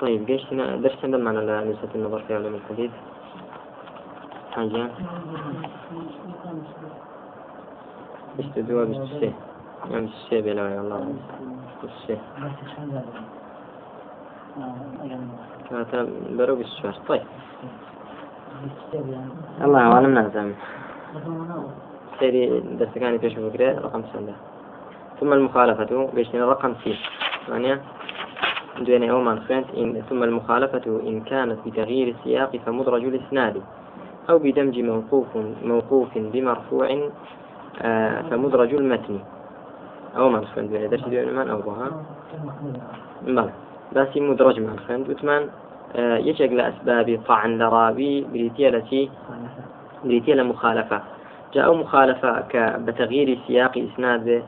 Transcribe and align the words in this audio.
طيب 0.00 0.26
قيشنا 0.28 0.76
درس 0.76 1.04
عندنا 1.04 1.30
على 1.30 1.70
نسبة 1.70 1.94
النظر 1.94 2.22
في 2.28 2.34
علم 2.34 2.54
الحديث 2.54 2.90
حاجة؟ 4.52 4.90
استدوا 8.40 8.84
بالسه 8.84 9.32
يعني 9.90 10.06
السه 10.06 10.40
بلا 10.40 10.74
يا 10.74 10.80
الله 10.80 11.14
السه 11.84 12.18
كاتا 15.70 16.08
برو 16.30 16.54
بالسوار 16.56 16.94
طيب. 17.08 17.22
الله 19.62 19.80
أعلم 19.80 20.14
نعزم 20.14 20.52
سيري 22.18 22.60
درس 22.60 22.94
كان 22.94 23.18
في 23.18 23.30
شبكة 23.30 23.78
رقم 23.78 24.02
سنة 24.12 24.34
ثم 25.20 25.32
المخالفة 25.32 26.10
بيشتنا 26.14 26.46
رقم 26.46 26.74
سي 26.84 26.98
ثانية 28.78 28.98
دون 28.98 29.02
يوم 29.02 29.40
خوێنت 29.40 30.04
ثم 30.10 30.22
المخالفة 30.22 31.00
إن 31.08 31.20
كانت 31.20 31.58
بتغيير 31.66 32.14
السياق 32.14 32.56
فمدرج 32.66 33.04
الإسناد 33.04 33.62
أو 34.30 34.38
بدمج 34.38 34.78
موقوف 34.80 35.26
موقوف 35.64 36.18
بمرفوع 36.18 36.88
آه 37.82 38.22
فمدرج 38.22 38.74
المتن. 38.74 39.18
أو 40.16 40.28
من 40.28 40.44
خوێن 40.50 40.66
دوێنێ 40.70 40.88
دەرسی 40.92 41.10
دوێنمان 41.12 41.48
أو 41.50 41.60
بها 41.66 41.88
بەڵێ 43.36 43.52
باسی 43.94 44.20
مدرج 44.20 44.60
من 44.60 44.76
خوێن 44.84 45.00
وتمان 45.10 45.42
آه 45.96 46.18
لە 46.58 46.62
ئەسبابی 46.68 47.16
طعن 47.28 47.58
لراوي 47.58 48.24
بريتيا 48.32 48.68
التي 48.68 49.10
بريتيا 50.04 50.34
لمخالفة 50.34 51.00
جاء 51.54 51.74
مخالفة 51.74 52.30
بتغيير 52.86 53.38
سياق 53.46 53.74
إسناد 53.78 54.42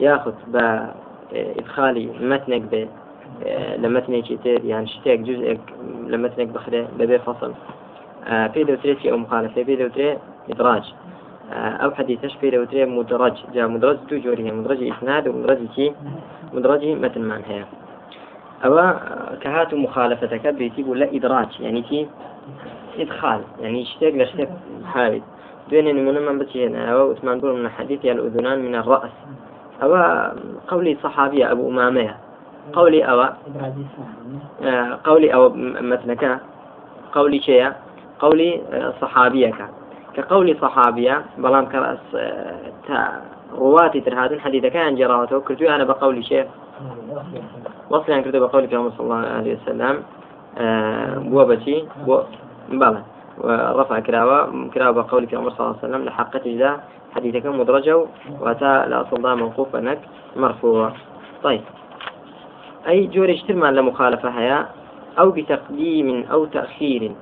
يأخذ 0.00 0.34
بإدخال 0.52 1.96
متنك 2.30 2.62
به 2.72 2.88
لە 3.82 3.88
متنێکی 3.94 4.36
تر 4.44 4.60
یان 4.72 4.84
شتێک 4.92 5.20
جزێک 5.28 5.60
لە 6.12 6.16
متنێک 6.22 6.48
بخرێ 6.56 6.82
بەبێ 6.98 7.18
فصل 7.26 7.52
پێی 8.52 8.64
دەوترێتی 8.68 9.10
ئەو 9.10 9.18
مخالفێ 9.24 9.62
پێی 9.68 9.78
دەوترێ 9.82 10.10
إدراج 10.50 10.84
أو 11.52 11.90
حديثش 11.90 12.36
في 12.36 12.50
لوتري 12.50 12.84
مدرج. 12.84 13.36
جاء 13.54 13.68
مدرج 13.68 13.98
تو 14.08 14.16
جوري 14.16 14.52
مدرج 14.52 14.82
إسناد 14.82 15.28
ومدرج 15.28 15.58
كي 15.76 15.92
مدرج 16.52 16.84
متن 16.84 17.22
مان 17.22 17.42
هي 17.48 17.64
أو 18.64 18.94
كهات 19.40 19.74
مخالفتك 19.74 20.46
بيتي 20.46 20.82
ولا 20.82 21.16
إدراج 21.16 21.60
يعني 21.60 21.82
كي 21.82 22.08
إدخال 22.98 23.40
يعني 23.60 23.82
اشتاق 23.82 24.14
لاشتاق 24.14 24.48
حاول 24.84 25.22
بين 25.70 25.96
من 25.96 26.26
من 26.26 26.38
بتي 26.38 26.66
هنا 26.66 26.92
أو 26.92 27.14
ثمان 27.14 27.38
من 27.38 27.66
الحديث 27.66 28.04
الأذنان 28.04 28.58
من 28.64 28.74
الرأس. 28.74 29.10
أو 29.82 29.94
قولي 30.68 30.96
صحابي 31.02 31.50
أبو 31.50 31.68
أمامة 31.68 32.14
قولي 32.72 33.04
أو 33.04 33.20
آه، 34.62 34.98
قولي 35.04 35.34
أو 35.34 35.52
مثلك. 35.80 36.40
قولي 37.12 37.40
شيء. 37.40 37.72
قولي 38.18 38.62
آه، 38.72 38.94
صحابيك. 39.00 39.54
كقولي 40.14 40.56
صحابية 40.62 41.24
بلام 41.38 41.66
كرأس 41.66 41.98
آه، 42.14 43.22
رواتي 43.58 44.00
ترهادن 44.00 44.40
حديث 44.40 44.64
كان 44.66 44.94
جراته 44.96 45.40
كرتو 45.40 45.64
أنا 45.66 45.84
بقولي 45.84 46.22
شيء. 46.22 46.46
وصلا 47.90 48.20
كرتو 48.20 48.40
بقولي 48.40 48.68
في 48.68 48.90
صلى 48.98 49.00
الله 49.00 49.14
عليه 49.14 49.58
وسلم. 49.62 50.02
بوبتي 51.30 51.88
بو 52.06 52.20
بلى. 52.68 53.02
ورفع 53.38 53.98
كراوة. 53.98 54.68
كراوة 54.74 54.90
بقولي 54.90 55.26
في 55.26 55.36
عمر 55.36 55.50
صلى 55.50 55.60
الله 55.60 55.76
عليه 55.82 55.88
وسلم. 55.88 56.04
لحقت 56.04 56.46
إذا 56.46 56.80
حديثك 57.14 57.46
مدرجة 57.46 58.06
وأتى 58.40 58.86
لأصل 58.88 59.38
موقوف 59.38 59.76
أنك 59.76 59.98
مرفوع 60.36 60.92
طيب. 61.42 61.60
أي 62.88 63.06
جوري 63.06 63.42
ترمان 63.48 63.74
لمخالفة 63.74 64.28
هيا؟ 64.28 64.68
أو 65.18 65.30
بتقديم 65.30 66.24
أو 66.32 66.44
تأخير. 66.44 67.12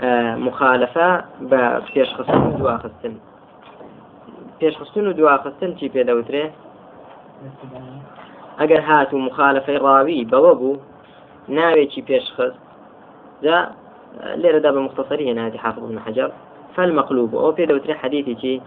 آه 0.00 0.36
مخالفة 0.36 1.24
بفيش 1.40 2.14
خصن 2.14 2.46
ودوا 2.46 2.76
خصن 2.76 3.14
فيش 4.60 4.76
خصن 4.76 5.06
ودوا 5.06 5.36
خصن 5.36 5.74
چی 5.74 5.88
پێ 5.88 6.04
دەوترێ 6.08 6.44
ئەگەر 8.60 8.80
هات 8.80 9.14
و 9.14 9.18
مخالفەی 9.18 9.78
ڕاوی 9.84 10.28
بەوە 10.32 10.52
بوو 10.60 10.76
ناوێکی 11.48 12.02
پێشخست؟ 12.08 12.58
جا 13.44 13.58
لێرەدا 14.42 14.70
بە 14.74 14.80
مختصری 14.86 15.28
هێناتی 15.28 15.58
حافظ 15.64 15.82
بن 15.82 15.98
حجر. 15.98 16.30
فالمقلوب. 16.76 17.34
أو 17.34 17.52
في 17.52 17.66
دوتري 17.66 17.94
حديثي 17.94 18.36
شي 18.40 18.60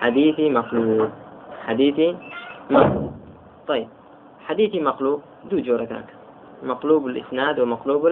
حديثي 0.00 0.50
مقلوب. 0.50 1.08
حديثي 1.66 2.16
مقلوب. 2.70 3.12
طيب. 3.68 3.88
حديثي 4.50 4.80
مقلوب 4.80 5.20
دو 5.50 5.58
جورة 5.58 5.84
كانك 5.84 6.10
مقلوب 6.62 7.06
الإسناد 7.06 7.60
ومقلوب 7.60 8.06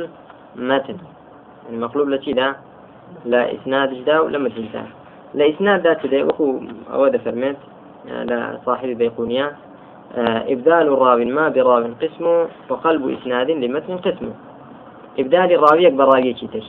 المتن. 0.57 0.97
يعني 1.65 1.79
مقلوب 1.79 2.09
لشي 2.09 2.33
دا 2.33 2.55
لا 3.25 3.55
إسناد 3.55 3.95
جدا 3.95 4.21
ولا 4.21 4.39
متن 4.39 4.65
لا 5.35 5.51
إسناد 5.51 5.83
دا 5.83 6.25
وخو 6.25 6.61
أود 6.93 7.17
فرمت 7.17 7.57
لا 8.05 8.59
صاحب 8.67 8.89
بيقونيا 8.89 9.57
آه، 10.15 10.53
إبدال 10.53 10.87
الراوي 10.95 11.25
ما 11.25 11.49
براو 11.49 11.85
قسمه 12.03 12.49
وقلب 12.71 13.19
إسناد 13.19 13.51
لمتن 13.51 13.97
قسمه 13.97 14.35
إبدال 15.19 15.53
الراويك 15.53 15.93
براوي 15.93 16.33
كتر 16.33 16.65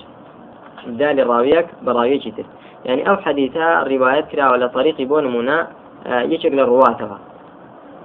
إبدال 0.88 1.19
الراويك 1.19 1.68
براوي 1.86 2.19
كتر 2.19 2.46
يعني 2.86 3.09
أو 3.09 3.18
حديثها 3.18 3.84
رواية 3.84 4.22
كرا 4.22 4.44
على 4.44 4.69
طريق 4.69 5.01
بون 5.01 5.25
منا 5.38 5.68
آه، 6.07 6.22
يشغل 6.22 6.59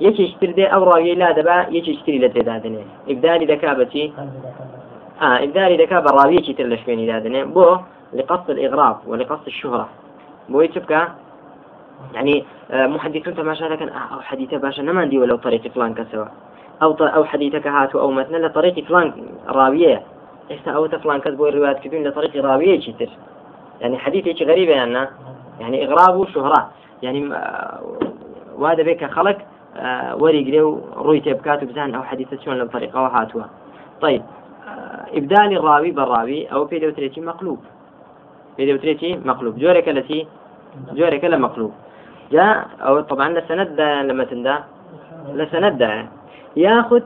یەکێشتر 0.00 0.50
دێ 0.59 0.66
ئەو 0.72 0.82
ڕاویە 0.91 1.15
لا 1.22 1.31
دەبا 1.38 1.59
یەکێشتری 1.77 2.19
لە 2.25 2.28
تێدادنێ 2.34 2.82
ئبداری 3.10 3.47
دەکا 3.53 3.71
بەچی 3.78 4.06
آه 5.27 5.38
ئبداری 5.44 5.77
دەکا 5.82 5.99
بە 6.05 6.10
ڕاویەکی 6.16 6.55
تر 6.59 6.66
لە 6.72 6.77
شوێنی 6.82 7.06
دادنێ 7.12 7.43
بۆ 7.56 7.69
لقصد 8.15 8.50
الإغراق 8.50 9.00
ولقصد 9.06 9.47
الشهرة. 9.47 9.88
بۆی 10.49 10.69
چ 10.69 10.78
يعني 12.15 12.44
محدثون 12.71 13.34
تماشا 13.34 13.65
لكن 13.65 13.88
أو 13.88 14.21
حديثة 14.21 14.56
باشا 14.56 14.82
نمان 14.82 15.09
دي 15.09 15.19
ولو 15.19 15.37
طريق 15.37 15.69
فلان 15.69 15.94
كسوا 15.94 16.25
أو 16.82 16.93
أو 16.93 17.25
حديثك 17.25 17.66
هاتو 17.66 18.00
أو 18.00 18.11
مثلا 18.11 18.47
لطريق 18.47 18.84
فلان 18.84 19.12
راوية. 19.49 20.03
إستا 20.50 20.71
أو 20.71 20.88
فلان 20.88 21.21
كسبوا 21.21 21.49
الروايات 21.49 21.81
كدون 21.81 22.05
لطريق 22.05 22.44
راوية 22.44 22.81
كتير 22.81 23.11
يعني 23.81 23.99
حديث 23.99 24.43
غريبة 24.43 24.72
يعني 24.72 25.09
يعني 25.61 25.84
إغراب 25.84 26.16
وشهرة. 26.16 26.71
يعني 27.03 27.31
وهذا 28.59 28.82
بك 28.82 29.05
خلق 29.05 29.38
وەریگرێ 30.23 30.62
و 30.69 30.73
ڕووی 31.05 31.21
تێبکات 31.27 31.61
و 31.62 31.67
بزان 31.71 31.91
ئەو 31.95 32.05
حەدیثە 32.11 32.37
چۆن 32.43 32.57
طيب 34.03 34.23
ڕاوی 35.67 35.93
بە 35.99 36.05
ڕاوی 36.12 36.41
ئەو 36.53 36.62
پێ 36.71 36.77
دەوترێتی 36.83 37.21
مەقلوب 37.31 37.61
پێ 38.57 38.62
دەوترێتی 38.69 39.11
مەقلوب 39.29 39.55
جۆرێکە 39.62 39.93
لەتی 39.99 40.21
جۆرێکە 40.99 41.29
لە 41.35 41.39
مەقلوب 41.45 41.73
جا 42.33 42.47
طبعا 43.11 43.29
لە 44.09 44.15
مەتندا 44.21 44.57
لە 45.39 45.45
سەنەتدا. 45.53 45.93
ياخذ 46.56 47.03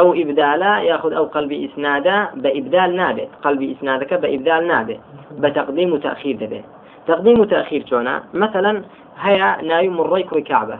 أو 0.00 0.12
إبدالا 0.12 0.78
ياخذ 0.80 1.12
أو 1.12 1.24
قلب 1.24 1.52
إسنادا 1.52 2.28
بإبدال 2.34 2.96
نابه 2.96 3.28
قلب 3.42 3.62
إسنادك 3.62 4.14
بإبدال 4.14 4.66
نابه 4.66 4.98
بتقديم 5.38 5.92
وتأخير 5.92 6.36
به 6.36 6.62
تقديم 7.06 7.40
وتأخير 7.40 7.86
شونا 7.86 8.22
مثلا 8.34 8.82
هيا 9.20 9.62
ناوي 9.62 9.88
مري 9.88 10.22
كوي 10.22 10.42
كعبة 10.42 10.78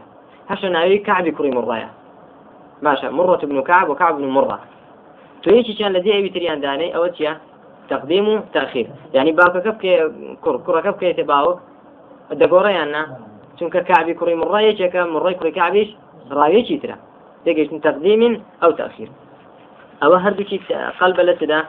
هشا 0.49 0.67
ناوي 0.67 0.99
كعبي 0.99 1.31
كوري 1.31 1.51
مرية 1.51 1.91
باشا 2.83 3.11
مرة 3.11 3.37
بن 3.37 3.63
كعب 3.63 3.89
وكعب 3.89 4.17
بن 4.17 4.29
مرة 4.29 4.61
تويشي 5.43 5.73
كان 5.73 5.93
لدي 5.93 6.19
أبي 6.19 6.29
تريان 6.29 6.61
داني 6.61 6.97
أو 6.97 7.07
تيا 7.07 7.39
تقديم 7.89 8.29
وتأخير 8.29 8.87
يعني 9.15 9.33
باوكا 9.33 9.59
كب 9.59 9.77
كي 9.77 10.11
كور 10.43 10.57
كورا 10.57 10.81
كب 10.81 10.93
كي 10.93 11.13
تباوك 11.13 11.59
دەگۆڕیان 12.31 12.89
يعني 12.95 13.07
چونکە 13.59 13.81
کابی 13.91 14.15
کوڕی 14.15 14.37
مڕایەکێکە 14.43 15.03
مڕی 15.15 15.35
کوڕی 15.39 15.55
کابیش 15.59 15.89
ڕاوێکی 16.31 16.81
ترە. 16.83 16.97
تێگەشتن 17.45 17.81
تەقدیمین 17.87 18.35
ئەو 18.63 18.73
تاخیر 18.81 19.11
ئەوە 20.03 20.19
هەردووکی 20.25 20.59
قەلبە 21.01 21.23
لە 21.29 21.35
تدا 21.41 21.61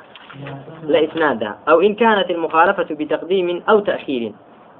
لا 0.83 1.03
إسنادا 1.03 1.55
أو 1.69 1.81
إن 1.81 1.95
كانت 1.95 2.31
المخالفة 2.31 2.87
بتقديم 2.95 3.63
أو 3.69 3.79
تأخير. 3.79 4.31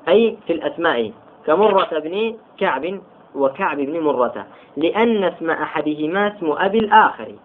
أي 0.08 0.38
في 0.48 0.54
الأسماء. 0.54 1.12
كمرة 1.46 2.00
بن 2.00 2.36
كعب 2.58 3.00
وكعب 3.36 3.78
بن 3.78 4.00
مرة. 4.00 4.46
لأن 4.78 5.24
اسم 5.24 5.50
أحدهما 5.50 6.28
اسم 6.28 6.52
أبي 6.52 6.80
الآخر. 6.80 7.36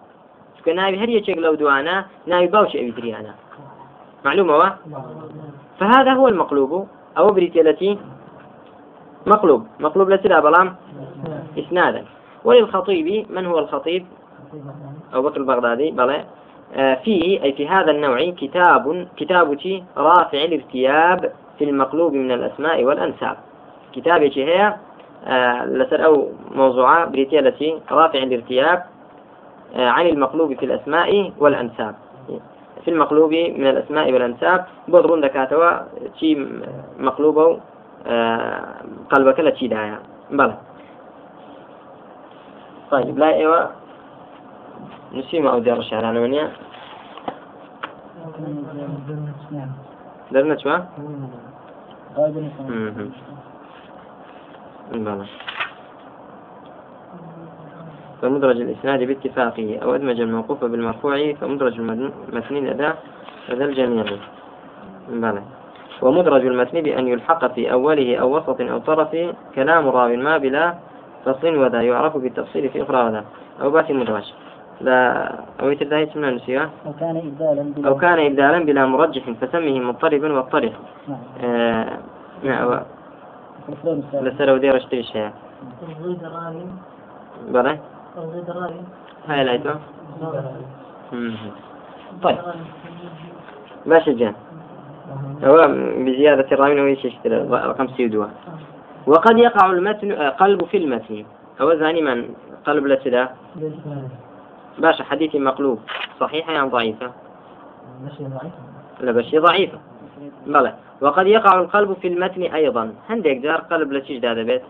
كان 0.67 0.77
ناوي 0.77 0.97
هل 0.97 1.11
يشيك 1.11 1.39
لو 1.39 1.55
دوانا؟ 1.55 2.07
ناوي 2.27 2.47
باوش 2.47 2.77
أبي 2.77 2.91
دريانا 2.91 3.35
معلومة 4.25 4.77
فهذا 5.81 6.13
هو 6.13 6.29
المقلوب. 6.29 6.89
أو 7.19 7.27
بريتي 7.27 7.61
التي؟ 7.61 7.99
مقلوب. 9.27 9.67
مقلوب 9.81 10.11
لسلا 10.11 10.41
بلام. 10.41 10.77
إسنادا. 11.59 12.05
وللخطيب 12.45 13.27
من 13.31 13.47
هو 13.47 13.59
الخطيب؟ 13.59 14.07
أبو 15.13 15.29
بكر 15.29 15.41
البغدادي. 15.41 15.91
بلى. 15.91 16.25
فيه 16.75 17.43
أي 17.43 17.53
في 17.53 17.69
هذا 17.69 17.91
النوع 17.91 18.31
كتاب 18.31 19.09
كتابة 19.17 19.83
رافع 19.97 20.45
الارتياب 20.45 21.33
في 21.59 21.65
المقلوب 21.65 22.13
من 22.13 22.33
الأسماء 22.33 22.85
والأنساب. 22.85 23.37
كتابة 23.93 24.33
هي 24.37 24.75
آه، 25.27 25.65
لسر 25.65 26.05
أو 26.05 26.29
موضوعة 26.55 27.05
بريتيا 27.05 27.41
التي 27.41 27.81
رافع 27.91 28.19
الارتياب 28.19 28.83
آه، 29.77 29.89
عن 29.89 30.07
المقلوب 30.07 30.55
في 30.55 30.65
الأسماء 30.65 31.33
والأنساب. 31.39 31.95
في 32.85 32.91
المقلوب 32.91 33.31
من 33.33 33.67
الأسماء 33.67 34.13
والأنساب 34.13 34.65
بضرون 34.89 35.21
دكاتوا 35.21 35.71
شي 36.21 36.47
مقلوبه 36.99 37.61
قلبك 39.11 39.41
لا 39.41 39.55
شي 39.55 39.69
دايا. 39.69 39.99
بلى. 40.31 40.55
طيب 42.91 43.19
لا 43.19 43.35
إيوه 43.35 43.71
نسيم 45.13 45.47
أو 45.47 45.59
دير 45.59 45.81
على 45.93 46.21
منيا 46.21 46.51
درنا 50.33 50.57
شو؟ 50.57 50.79
بلى. 54.93 55.27
فمدرج 58.23 58.61
الإسناد 58.61 59.03
باتفاقه. 59.03 59.79
أو 59.83 59.95
أدمج 59.95 60.21
الموقوف 60.21 60.65
بالمرفوع 60.65 61.33
فمدرج 61.33 61.75
المتن 61.79 62.57
الأداء 62.57 62.97
لدى 63.49 63.65
الجميع. 63.65 64.05
بلى. 65.09 65.43
ومدرج 66.03 66.47
المتن 66.47 66.81
بأن 66.81 67.09
يلحق 67.09 67.47
في 67.55 67.73
أوله 67.73 68.17
أو 68.17 68.37
وسط 68.37 68.61
أو 68.61 68.79
طرف 68.79 69.17
كلام 69.55 69.89
راو 69.89 70.17
ما 70.17 70.39
بلا 70.39 70.75
فصل 71.25 71.57
وذا 71.57 71.83
يعرف 71.83 72.17
بالتفصيل 72.17 72.69
في 72.69 72.83
أخرى 72.83 73.05
وذا 73.05 73.25
أو 73.63 73.71
بات 73.71 73.91
مدرج. 73.93 74.33
لا 74.81 75.33
أو 75.61 75.71
يتدعي 75.71 76.05
اسمنا 76.05 76.31
نسيها 76.31 76.71
أو 76.87 76.93
كان 77.01 77.17
إبدالا 77.17 77.63
بلا 77.63 77.89
أو 77.89 77.97
كان 77.97 78.27
إبدالا 78.27 78.59
بلا 78.65 78.87
مرجح 78.87 79.31
فسمه 79.31 79.81
مضطربا 79.81 80.33
واضطرح 80.33 80.73
نعم. 81.09 81.19
آه 81.45 81.99
نعم 82.45 82.81
لو 84.41 84.57
دير 84.57 84.77
اشتري 84.77 85.03
شيء 85.03 85.31
تغيد 85.81 86.25
الراوي 86.25 86.67
بلى؟ 87.49 87.79
تغيد 88.17 88.51
الراوي 88.51 88.81
هاي 89.29 89.45
لايتو 89.45 89.71
طيب. 92.23 92.37
باش 93.87 94.09
جان. 94.09 94.35
هو 95.45 95.69
بزيادة 95.99 96.47
الراوي 96.53 96.81
هو 96.81 96.87
يشتري 96.87 97.37
رقم 97.51 97.89
سيدوا 97.89 98.27
وقد 99.07 99.39
يقع 99.39 99.71
المتن 99.71 100.13
آه، 100.13 100.29
قلب 100.29 100.65
في 100.65 100.77
المتن. 100.77 101.25
هو 101.61 101.75
زاني 101.75 102.03
من 102.03 102.29
قلب 102.67 102.87
لسدا 102.87 103.29
باشا 104.79 105.05
حديثي 105.05 105.39
مقلوب. 105.39 105.79
صحيحة 106.21 106.53
يعني 106.53 106.71
ضعيفة 106.71 107.11
لا 109.01 109.13
بشي 109.13 109.39
ضعيفة 109.39 109.79
بلى. 110.47 110.75
وقد 111.01 111.27
يقع 111.27 111.61
القلب 111.61 111.93
في 111.93 112.09
المتن 112.09 112.43
أيضا. 112.43 112.95
هندك 113.09 113.37
جار 113.37 113.61
قلب 113.61 113.93
لتيج 113.93 114.27
هذا 114.27 114.43
بيت؟ 114.43 114.63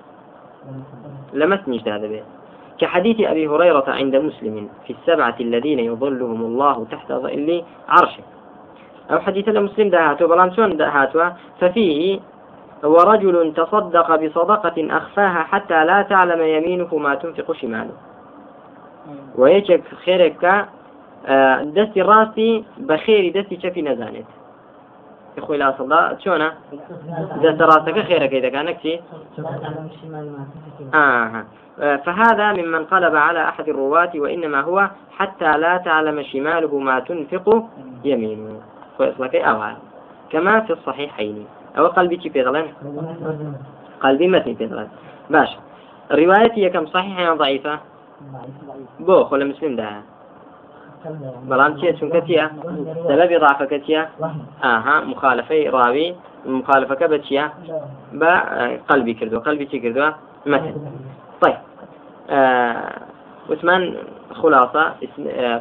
لمتنيش 1.33 1.89
هذا 1.89 2.07
بيت. 2.07 2.25
كحديث 2.79 3.21
أبي 3.21 3.49
هريرة 3.49 3.85
عند 3.89 4.17
مسلم 4.17 4.69
في 4.87 4.93
السبعة 4.93 5.37
الذين 5.41 5.79
يظلهم 5.79 6.45
الله 6.45 6.87
تحت 6.91 7.13
ظل 7.13 7.63
عرشه. 7.89 8.23
أو 9.11 9.19
حديث 9.19 9.49
المسلم 9.49 9.91
دهاتو 9.91 10.29
بلان 10.29 10.55
شون 10.55 10.77
دهاتو 10.77 11.31
ففيه 11.61 12.21
ورجل 12.85 13.55
تصدق 13.57 14.17
بصدقة 14.17 14.97
أخفاها 14.97 15.43
حتى 15.43 15.85
لا 15.85 16.03
تعلم 16.03 16.43
يمينه 16.43 16.97
ما 16.97 17.15
تنفق 17.15 17.53
شماله. 17.53 17.97
خيرك 20.05 20.45
آه، 21.27 21.63
راسي 21.97 22.65
بخيري 22.79 23.31
دستي 23.31 23.61
شفي 23.61 23.83
نزانت. 23.83 24.27
يخوي 25.39 25.57
لا 25.57 25.75
صدا 25.79 26.17
شونا 26.25 26.53
دست 27.43 27.63
راسك 27.63 27.99
خيرك 27.99 28.33
إذا 28.33 28.49
كانك 28.49 28.81
شي. 28.83 29.01
آه. 30.95 31.45
فهذا 31.79 32.53
ممن 32.53 32.85
قلب 32.85 33.17
على 33.17 33.49
أحد 33.49 33.69
الرواة 33.69 34.11
وإنما 34.15 34.61
هو 34.61 34.91
حتى 35.19 35.59
لا 35.59 35.77
تعلم 35.77 36.23
شماله 36.23 36.79
ما 36.79 37.01
تنفق 37.01 37.69
يمينه. 38.05 38.61
فيصلك 38.99 39.35
أوها 39.35 39.77
كما 40.31 40.61
في 40.61 40.73
الصحيحين. 40.73 41.47
أو 41.79 41.87
قلبي 41.87 42.17
في 42.17 42.43
قلبي 44.01 44.29
متن 44.29 44.55
في 44.55 44.87
باش. 45.31 45.57
روايتي 46.13 46.71
كم؟ 46.71 46.87
صحيحة 46.87 47.35
ضعيفة 47.35 47.79
بۆ 49.07 49.17
خۆ 49.29 49.35
لە 49.41 49.45
مسلم 49.51 49.75
دا 49.81 49.91
بەڵام 51.51 51.73
چیە 51.79 51.91
چونکە 51.99 52.21
چیە 52.29 52.45
سەبەبی 53.09 53.37
ڕافەکە 53.45 53.79
چیە 53.87 54.03
ئاها 54.65 54.97
مخالفەی 55.13 55.71
ڕاوی 55.75 56.09
مخالفەکە 56.61 57.07
بە 57.13 57.19
چیە 57.27 57.45
بە 58.21 58.33
قەلبی 58.89 59.15
کردو 59.19 59.39
قەلبی 59.47 59.67
چی 59.71 59.79
کردووە؟ 59.85 60.09
مەتن. 60.51 60.75
طيب 61.41 61.57
وثمان 63.51 63.83
خلاصة 64.41 64.83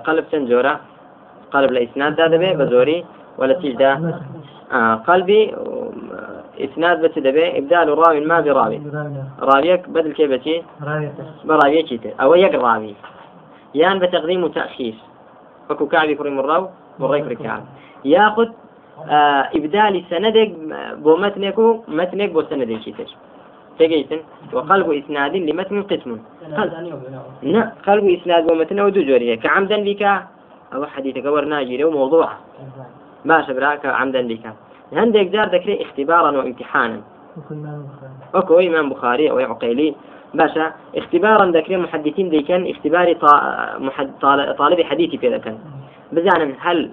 قلب 0.06 0.25
چەند 0.31 0.46
جۆرە؟ 0.51 0.74
قلب 1.54 1.69
لە 1.75 1.80
ئیسناددا 1.84 2.25
دەبێ 2.34 2.50
بە 2.60 2.66
زۆری 2.74 3.00
ولا 3.40 3.54
تیجدا 3.62 3.92
قلبي 5.08 5.42
إسناد 6.60 7.02
بس 7.02 7.19
دبي 7.19 7.57
إبدال 7.57 7.98
راوي 7.98 8.25
ما 8.25 8.42
براوي 8.42 8.81
راويك 9.40 9.90
بدل 9.90 10.13
كيف 10.13 10.31
بتي؟ 10.31 10.63
براوي 11.46 11.84
كيتر 11.84 12.10
أو 12.22 12.36
يك 12.36 12.56
راوي. 12.56 12.96
يان 13.75 14.00
بتقديم 14.00 14.44
وتأخير. 14.44 14.96
فكو 15.69 15.88
كعب 15.88 16.12
كريم 16.12 16.40
الراو 16.40 16.69
مريك 17.00 17.25
ركعب 17.25 17.63
ياخذ 18.06 18.50
آه 19.10 19.50
إبدال 19.56 20.04
سندك 20.10 20.52
بو 21.04 21.18
متنكو 21.18 21.84
متنك 21.88 22.30
بو 22.30 22.42
سندك 22.42 22.80
كيتر 22.80 23.10
تجيتن 23.80 24.19
وقلب 24.54 24.92
إسناد 24.92 25.36
لمتن 25.36 25.84
قسم. 25.84 26.19
لا 27.44 27.72
قلب 27.88 28.06
إسناد 28.10 28.51
ومتن 28.51 28.92
جوريه 28.92 29.36
كعمدا 29.36 29.78
بك 29.84 30.04
أو 30.74 30.86
حديثك 30.86 31.25
ورناجي 31.25 31.84
وموضوع. 31.84 32.29
باشا 33.25 33.53
براك 33.53 33.86
عمدا 33.86 34.22
بك 34.27 34.46
هندێک 34.94 35.32
جار 35.34 35.48
دەکرێت 35.56 35.82
اختبارا 35.82 36.32
وامتحانا؟ 36.32 37.00
وەکو 38.34 38.51
إمام 38.68 38.89
بخاري 38.89 39.32
أو 39.32 39.39
عقيلي. 39.39 39.96
باشا 40.34 40.72
اختبارا 41.00 41.51
دەکرێت 41.51 41.80
محدثين 41.86 42.27
دەیکەن 42.30 42.70
اختباري 42.70 43.15
طالب 44.58 44.82
حديثي 44.82 45.18
في 45.18 45.30
ذلك 45.30 45.58
بزانا 46.12 46.48
هل 46.60 46.89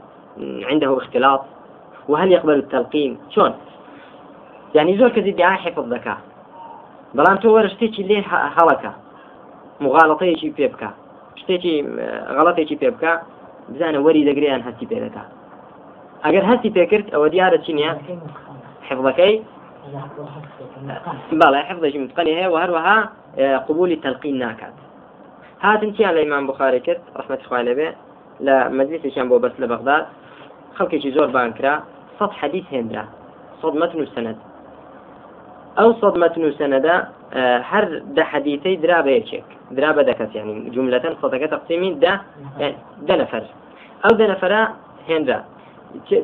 عنده 0.70 0.96
اختلاط؟ 0.96 1.40
وهل 2.08 2.32
يقبل 2.32 2.54
التلقين 2.54 3.18
شلون؟ 3.30 3.52
يعني 4.74 4.98
زور 4.98 5.08
كذي 5.08 5.30
دعاء 5.30 5.58
حفظ 5.58 5.92
ذكاء. 5.94 6.18
وەرە 7.14 7.68
شتێکی 7.74 8.02
لێ 8.08 8.18
هەڵەکە 8.56 8.92
مغاڵەتەیەکی 9.84 10.50
پێ 10.56 10.66
بکە 10.72 10.90
شتێکی 11.40 11.74
غەڵەتێکی 12.36 12.76
پێ 12.80 12.88
بکە 12.94 13.12
بزانە 13.72 13.98
وەری 14.04 14.26
دەگریان 14.28 14.62
هەستی 14.66 14.86
دەکات 14.92 15.28
ئەگەر 16.24 16.44
هەستی 16.50 16.70
پێکرد 16.76 17.06
ئەوە 17.14 17.28
دیارە 17.34 17.58
چی 17.64 17.72
نییە؟ 17.78 17.92
حفظەکەی؟ 18.88 19.34
بەڵێ 21.40 21.60
حفظەی 21.68 21.98
متقنی 22.04 22.34
هەیە 22.38 22.48
و 22.52 22.56
هەروەها 22.62 22.98
قبولی 23.68 23.96
تەلقین 24.04 24.36
ناکات. 24.44 24.76
هاتن 25.64 25.90
چیان 25.96 26.12
لە 26.16 26.20
ئیمان 26.24 26.44
بخاري 26.50 26.80
کرد؟ 26.86 27.02
ڕحمەتی 27.18 27.46
خوای 27.48 27.64
لەبێ. 27.68 27.88
لە 28.46 28.56
مەجلیسێکیان 28.78 29.26
بۆ 29.30 29.36
بەس 29.44 29.54
لە 29.62 29.66
بەغداد. 29.72 30.04
خەڵکێکی 30.76 31.10
زۆر 31.16 31.28
بانکرا 31.36 31.74
صد 32.18 32.32
حديث 32.40 32.64
هێنرا 32.74 33.04
صد 33.62 33.74
متن 33.80 34.00
وسند 34.02 34.38
أو 35.80 35.88
صد 36.00 36.14
متن 36.22 36.44
وسند 36.44 36.86
هر 37.70 37.84
ده 38.16 38.24
حديثي 38.24 38.76
درا 38.76 39.00
بيشك 39.00 39.44
درا 39.70 39.92
بدكت 39.92 40.34
يعني 40.34 40.70
جملة 40.70 41.16
صدقة 41.22 41.46
تقسيمي 41.46 41.94
ده 41.94 42.20
يعني 42.58 42.76
ده 43.08 43.14
نفر 43.16 43.42
أو 44.04 44.16
ده 44.18 44.26
نفر 44.32 44.52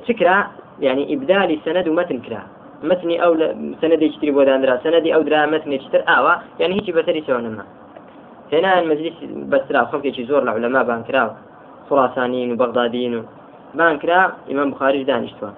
تكرا 0.09 0.47
يعني 0.81 1.15
إبدال 1.15 1.59
سند 1.65 1.89
ومتن 1.89 2.19
كرا 2.19 2.43
متني 2.83 3.25
أو 3.25 3.35
سند 3.81 4.03
يشتري 4.03 4.31
بوداندرا 4.31 4.77
سندي 4.85 5.15
أو 5.15 5.23
درا 5.23 5.47
متن 5.47 5.73
يشتر 5.73 6.03
آوا 6.09 6.35
يعني 6.61 6.75
هيك 6.75 6.91
بسري 6.91 7.23
سوى 7.27 7.43
نما 7.43 7.65
هنا 8.53 8.81
المجلس 8.81 9.15
بسرا 9.53 9.85
خلق 9.85 10.21
زور 10.21 10.43
العلماء 10.43 10.85
بانكرا 10.85 11.37
خراسانيين 11.91 12.53
وبغداديين 12.53 13.25
بانكرا 13.75 14.33
إمام 14.51 14.71
بخاري 14.71 15.05
دانشتوا 15.05 15.49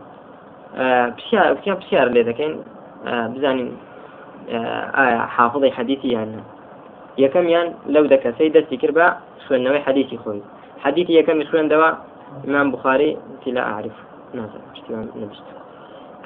آه 0.76 1.06
بسيار 1.16 1.52
بسيار 1.52 1.76
بسيار 1.76 2.08
لذا 2.08 2.32
كان 2.32 2.52
آه 3.06 3.26
بزانين 3.26 3.76
آه 4.50 5.18
حافظي 5.26 5.70
حديثي 5.70 6.08
يعني 6.08 6.40
یەکەمیان 7.24 7.68
لەو 7.94 8.04
دەکەسەی 8.14 8.50
دەستی 8.56 8.76
کرد 8.82 8.94
بە 8.98 9.06
خوێندنەوەی 9.46 9.84
حەدیثی 9.86 10.18
خۆی. 10.22 10.42
حەدیثی 10.84 11.18
یەکەمی 11.20 11.46
خوێندەوە 11.50 11.88
ئیمام 11.90 12.09
امام 12.48 12.70
بخاري 12.70 13.16
لا 13.46 13.62
اعرف 13.62 13.92
نازل 14.34 14.60
اشتوان 14.74 15.08
نبشت. 15.16 15.42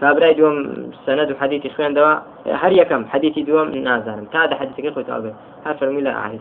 كابراي 0.00 0.34
دوم 0.34 0.90
سند 1.06 1.37
حديثي 1.40 1.70
خوين 1.70 1.94
دوا 1.94 2.14
هر 2.46 2.73
يكم 2.73 3.04
حديثي 3.04 3.42
دوم 3.42 3.68
نازل 3.68 4.26
تا 4.32 4.44
هذا 4.44 4.54
حديثي 4.56 4.90
خوت 4.90 5.11
ابي 5.11 5.32
هر 5.66 5.75
فرمي 5.75 6.00
لا 6.00 6.12
اعرف 6.14 6.40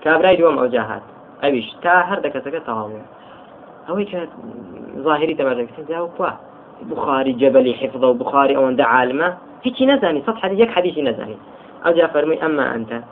كابراي 0.00 0.36
دوم 0.36 0.58
او 0.58 0.66
جاهات. 0.66 1.02
ابيش 1.42 1.74
تا 1.82 1.90
هر 1.90 2.18
دكتك 2.18 2.62
تمام 2.66 3.02
هو 3.88 4.04
ظاهري 4.98 5.34
تبارك 5.34 5.68
تجاوب 5.76 6.10
بخاري 6.82 7.32
جبلي 7.32 7.74
حفظه 7.74 8.08
وبخاري 8.08 8.56
او 8.56 8.66
عند 8.66 8.80
عالمه 8.80 9.36
هيك 9.62 9.82
نزاني 9.82 10.22
سطح 10.26 10.44
يك 10.44 10.70
حديثي 10.70 11.02
نزاني 11.02 11.36
او 11.86 11.92
جا 11.92 12.06
فرمي 12.06 12.46
اما 12.46 12.74
انت 12.74 13.02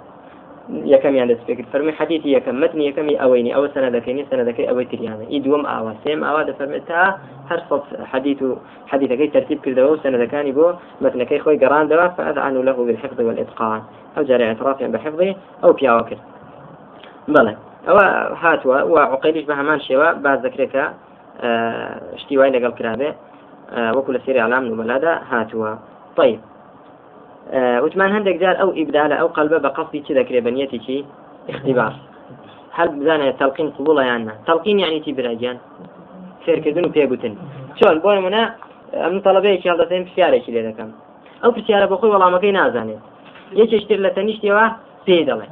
یەکەم 0.95 1.15
یان 1.21 1.29
دەستپێکرد 1.33 1.69
فەرمی 1.73 1.93
حەدیثی 1.99 2.31
یەکەم 2.37 2.57
متنی 2.63 2.85
یەکەمی 2.91 3.17
ئەوەینی 3.23 3.53
ئەوە 3.55 3.69
سەنەدەکەینی 3.75 4.25
سەنەدەکەی 4.31 4.67
ئەوەی 4.71 4.87
تریانە. 4.93 5.25
ئی 5.33 5.41
دووەم 5.45 5.65
ئاوا 5.71 5.93
سێم 6.05 6.21
ئاوا 6.27 6.43
دەفەرمێت 6.51 6.85
تا 6.91 7.01
هەر 7.51 7.61
سەد 7.69 7.85
حەدیث 8.13 8.41
و 8.43 8.51
حەدیثەکەی 8.91 9.33
ترتیب 9.35 9.59
کردەوە 9.65 9.91
و 9.93 10.01
سەنەدەکانی 10.05 10.53
بۆ 10.59 10.67
متنەکەی 11.03 11.41
خۆی 11.45 11.61
گەڕاندەوە 11.63 12.07
فأذعن 12.17 12.55
له 12.69 12.79
بالحفظ 12.87 13.19
والإتقان. 13.27 13.81
أو 14.17 14.23
جاري 14.23 14.45
اعترافا 14.45 14.87
بحفظه 14.87 15.35
أو 15.65 15.73
بياوە 15.73 16.03
کرد. 16.09 16.23
بەڵێ 17.35 17.55
ئەوە 17.89 18.07
هاتووە 18.43 18.79
و 18.93 18.97
عقیلیش 18.99 19.45
بە 19.51 19.55
هەمان 19.61 19.79
شێوە 19.87 20.09
باز 20.25 20.39
دەکرێتکە 20.47 20.85
شتی 22.21 22.37
وای 22.39 22.53
لەگەڵ 22.57 22.73
کرابێ 22.79 23.11
وەکو 23.97 24.13
لە 24.17 24.21
سێری 24.25 24.41
علام 24.47 24.65
نومەلادا 24.71 25.13
هاتووە. 25.31 25.71
طيب 26.17 26.41
وتمان 27.53 28.11
هەندێک 28.17 28.37
جار 28.43 28.57
ئەو 28.61 28.71
ئیبدالە 28.79 29.17
ئەو 29.21 29.29
قەلبە 29.37 29.59
بە 29.65 29.71
قەستی 29.77 30.01
چی 30.07 30.13
دەکرێت 30.19 30.45
بەنیەتی 30.47 30.79
چی؟ 30.87 31.05
اختبار. 31.49 31.93
هەر 32.79 32.89
بزانێت 32.99 33.37
تەلقین 33.41 33.69
قبول 33.77 33.99
یاننا 34.11 34.35
تەلقین 34.49 34.79
یعنی 34.85 35.01
چی 35.05 35.13
براجان 35.13 35.57
فێرکردن 36.45 36.85
و 36.85 36.93
پێگوتن 36.97 37.35
چۆن 37.79 37.97
بۆ 38.05 38.11
نمونە 38.19 38.43
ئەم 39.03 39.15
تەڵبەیەکی 39.27 39.69
هەڵدەسێن 39.71 40.03
پرسیارێکی 40.07 40.53
لێ 40.55 40.63
دەکەم. 40.69 40.91
ئەو 41.43 41.51
پرسیارە 41.57 41.87
بە 41.91 41.97
خۆی 42.01 42.13
وەڵامەکەی 42.15 42.53
نازانێت. 42.59 43.03
یەکێشتر 43.61 43.99
لە 44.05 44.11
تەنیشتەوە 44.17 44.65
پێی 45.07 45.25
دەڵێ. 45.29 45.49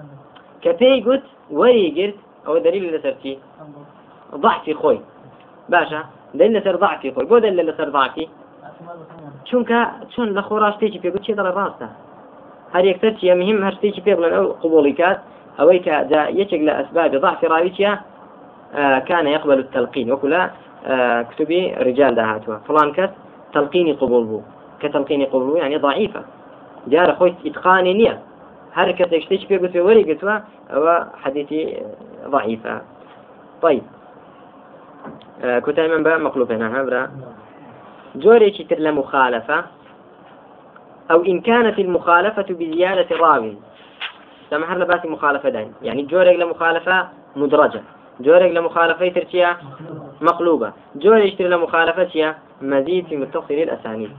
کە 0.63 0.71
پێی 0.81 0.99
گوت 1.07 1.25
وەری 1.59 1.89
گرت 1.99 2.17
ئەوە 2.47 2.59
دلیل 2.67 2.85
لەسەر 2.95 3.15
چی؟ 3.23 3.33
ضعفی 4.43 4.75
خۆی. 4.81 5.01
باشە 5.73 6.01
دلیل 6.39 6.53
لەسەر 6.59 6.77
ضعفی 6.83 7.11
خۆی. 7.15 7.27
بۆ 7.31 7.37
دلیل 7.45 7.61
لەسەر 7.71 7.89
ضعفی؟ 7.97 8.25
چونکە 9.49 9.81
چۆن 10.13 10.29
لە 10.37 10.43
خۆڕا 10.49 10.69
شتێکی 10.75 10.99
پێگوت 11.03 11.23
چێ 11.27 11.35
دەڵێ 11.39 11.53
ڕاستە؟ 11.59 11.89
هەر 12.75 12.85
یەکسەر 12.91 13.13
چیە 13.21 13.35
مهم 13.41 13.59
هەر 13.67 13.75
شتێکی 13.79 14.03
پێ 14.07 14.13
بڵێن 14.17 14.33
ئەو 14.37 14.47
قبوڵی 14.63 14.95
کات 15.01 15.19
ئەوەی 15.59 15.81
کە 15.87 15.95
یەکێک 16.41 16.63
لە 16.69 16.73
ئەسباب 16.79 17.13
ضعف 17.25 17.45
راوی 17.45 17.73
چیە؟ 17.77 17.93
كان 19.09 19.27
يقبل 19.27 19.59
التلقين 19.59 20.13
وكلا 20.13 20.51
كتبي 21.31 21.75
رجال 21.75 22.15
دهاتوا 22.15 22.57
فلان 22.69 22.93
كس 22.93 23.11
تلقيني 23.55 23.93
قبول 23.93 24.25
بو 24.25 24.41
كتلقيني 24.81 25.25
قبول 25.25 25.47
بو 25.47 25.57
يعني 25.57 25.77
ضعيفة 25.77 26.23
جار 26.87 27.15
خوي 27.15 27.35
إتقاني 27.47 27.95
نية 27.95 28.19
هر 28.73 28.93
كس 28.93 29.13
يشتيش 29.13 29.45
في 29.45 29.59
قلت 29.59 29.77
وري 29.77 30.03
قلت 30.13 30.43
هو 30.71 31.07
حديثي 31.23 31.83
ضعيفة 32.27 32.81
طيب 33.63 33.83
كنت 35.65 35.81
من 35.81 36.03
بقى 36.03 36.21
مقلوب 36.21 36.53
هنا 36.53 36.81
هبرا 36.81 37.11
جوري 38.15 38.51
تر 38.51 38.79
لمخالفة 38.79 39.65
أو 41.11 41.25
إن 41.25 41.41
كانت 41.41 41.79
المخالفة 41.79 42.43
بزيادة 42.43 43.17
راوي 43.17 43.57
سمح 44.51 44.73
لباس 44.73 45.07
مخالفة 45.07 45.49
دين 45.49 45.73
يعني 45.83 46.03
جوري 46.03 46.37
لمخالفة 46.37 47.09
مدرجة. 47.37 47.83
جوري 48.21 48.53
لمخالفة 48.53 49.09
ترتيا 49.09 49.57
مقلوبة. 50.21 50.73
جوري 50.97 51.31
تر 51.31 51.45
لمخالفة 51.45 52.35
مزيد 52.63 53.07
في 53.07 53.17
متصل 53.17 53.55
الأسانيد. 53.55 54.11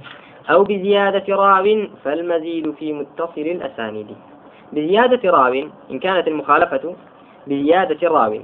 أو 0.49 0.63
بزيادة 0.63 1.35
راو 1.35 1.87
فالمزيد 2.03 2.71
في 2.71 2.93
متصل 2.93 3.41
الأسانيد. 3.41 4.07
بزيادة 4.73 5.29
راو 5.29 5.53
إن 5.91 5.99
كانت 5.99 6.27
المخالفة 6.27 6.95
بزيادة 7.47 8.07
راو. 8.07 8.39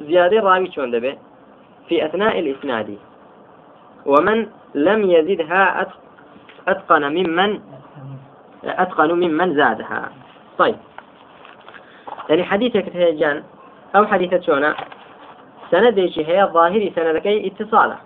زيادة 0.00 0.40
راوي 0.40 0.68
دبي؟ 0.76 1.18
في 1.88 2.06
أثناء 2.06 2.38
الإسناد. 2.38 2.98
ومن 4.06 4.46
لم 4.74 5.10
يزدها 5.10 5.86
أتقن 6.68 7.02
ممن 7.02 7.60
أتقن 8.64 9.12
ممن 9.12 9.54
زادها. 9.54 10.10
طيب. 10.58 10.76
يعني 12.28 12.44
حديثك 12.44 12.96
هيجان 12.96 13.42
أو 13.96 14.06
حديثة 14.06 14.40
شونا 14.40 14.74
سنديشي 15.70 16.24
هي 16.26 16.44
ظاهري 16.44 16.92
سندكي 16.96 17.46
اتصاله. 17.46 17.96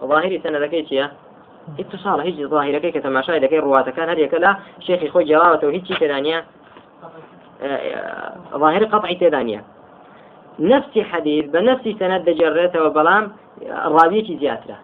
ظاهري 0.00 0.40
سندكي 0.44 0.86
شيء 0.86 1.08
اتصال 1.80 2.20
هيجي 2.20 2.46
ظاهرة 2.46 2.78
كي 2.78 2.90
كتماشى 2.90 3.36
إذا 3.36 3.46
كي 3.46 3.58
رواته 3.58 3.90
كان 3.90 4.08
هذه 4.08 4.26
كلا 4.26 4.56
شيخ 4.80 5.12
خوي 5.12 5.24
جراوته 5.24 5.66
وهيجي 5.66 5.94
تدانيا 5.94 6.44
ظاهر 8.54 8.84
قطعي 8.84 9.14
تدانيا 9.14 9.64
نفس 10.58 10.98
حديث 10.98 11.44
بنفس 11.44 11.88
سند 11.98 12.30
جرته 12.30 12.84
وبلام 12.84 13.32
راوية 13.70 14.38
زياتره 14.38 14.78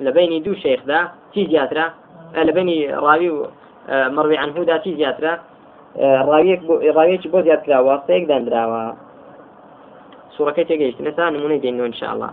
لبين 0.00 0.42
دو 0.42 0.54
شيخ 0.54 0.80
ذا 0.86 1.10
في 1.32 1.46
زياترة 1.46 1.94
لبين 2.34 2.94
راوي 2.94 3.48
مروي 3.88 4.38
عنه 4.38 4.54
ذا 4.58 4.78
في 4.78 4.96
زياترة 4.96 5.40
راويك 5.96 6.60
بو 6.60 6.74
راويك 6.78 7.28
بو 7.28 7.40
زياترة 7.40 7.80
واسطيك 7.80 8.28
دندراوا 8.28 8.92
سورة 10.36 10.50
كي 10.50 10.64
تجيش 10.64 11.00
نسا 11.00 11.30
نمونة 11.30 11.56
دينو 11.56 11.86
إن 11.86 11.92
شاء 11.92 12.12
الله. 12.12 12.30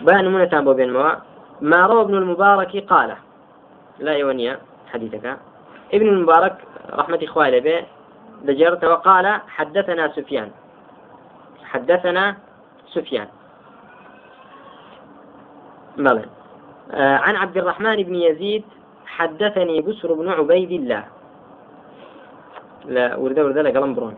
بقى 0.00 0.22
نمونة 0.22 0.44
تابو 0.44 0.74
بين 0.74 0.92
موا. 0.92 1.12
ما 1.60 1.86
روى 1.86 2.00
ابن 2.02 2.14
المبارك 2.14 2.84
قال. 2.84 3.16
لا 3.98 4.12
يونيا 4.12 4.58
حديثك. 4.92 5.36
ابن 5.94 6.08
المبارك 6.08 6.54
رحمة 6.92 7.18
إخوانه 7.22 7.58
به 7.58 7.84
دجرت 8.44 8.84
وقال 8.84 9.40
حدثنا 9.48 10.08
سفيان. 10.08 10.50
حدثنا 11.64 12.36
سفيان. 12.92 13.28
ملن 15.96 16.26
عن 16.92 17.36
عبد 17.36 17.56
الرحمن 17.56 17.96
بن 18.02 18.14
يزيد 18.14 18.64
حدثني 19.06 19.80
بسر 19.80 20.12
بن 20.12 20.28
عبيد 20.28 20.70
الله. 20.70 21.04
لا 22.84 23.16
ورد 23.16 23.38
ورد 23.38 23.58
لا 23.58 23.70
قلم 23.70 23.94
برون. 23.94 24.14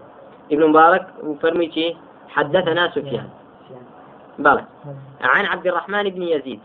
ابن 0.52 0.66
مبارك 0.66 1.06
وفرميتي 1.22 1.96
حدثنا 2.28 2.90
سفيان. 2.90 3.28
بلى 4.38 4.64
عن 5.20 5.44
عبد 5.46 5.66
الرحمن 5.66 6.02
بن 6.02 6.22
يزيد. 6.22 6.60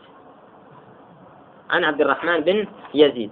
عن 1.69 1.83
عبد 1.83 2.01
الرحمن 2.01 2.39
بن 2.39 2.67
يزيد. 2.93 3.31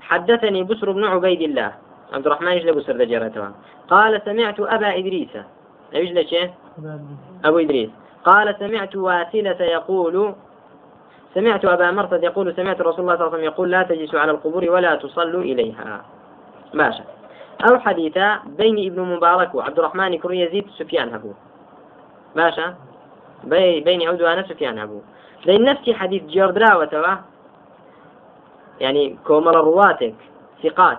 حدثني 0.00 0.64
بسر 0.64 0.92
بن 0.92 1.04
عبيد 1.04 1.40
الله. 1.40 1.72
عبد 2.12 2.26
الرحمن 2.26 2.48
إيش 2.48 2.64
بسر 2.64 2.96
دجرته 2.96 3.50
قال 3.90 4.22
سمعت 4.24 4.60
أبا 4.60 4.98
إدريس. 4.98 5.34
إيش 5.94 6.10
لك 6.10 6.54
أبو 7.44 7.58
إدريس. 7.58 7.90
قال 8.24 8.56
سمعت 8.58 8.96
واسلة 8.96 9.60
يقول 9.60 10.34
سمعت 11.34 11.64
أبا 11.64 11.90
مرثد 11.90 12.24
يقول 12.24 12.56
سمعت 12.56 12.80
رسول 12.80 13.00
الله 13.00 13.16
صلى 13.16 13.26
الله 13.26 13.34
عليه 13.34 13.36
وسلم 13.36 13.44
يقول 13.44 13.70
لا 13.70 13.82
تجلسوا 13.82 14.20
على 14.20 14.30
القبور 14.30 14.70
ولا 14.70 14.94
تصلوا 14.94 15.42
إليها. 15.42 16.04
ماشي 16.74 17.02
أو 17.70 17.78
حديثا 17.78 18.40
بين 18.46 18.92
ابن 18.92 19.02
مبارك 19.02 19.54
وعبد 19.54 19.78
الرحمن 19.78 20.18
كر 20.18 20.32
يزيد 20.32 20.66
سفيان 20.78 21.14
هبو. 21.14 21.32
بي 23.44 23.80
بين 23.80 24.08
عود 24.08 24.22
وأنا 24.22 24.42
سفيان 24.42 24.78
هبو. 24.78 25.00
لأن 25.46 25.64
نفسي 25.64 25.94
حديث 25.94 26.22
جردرا 26.22 26.74
وتوا 26.74 27.14
يعني 28.80 29.18
كومل 29.26 29.54
رواتك 29.54 30.14
ثقات. 30.62 30.98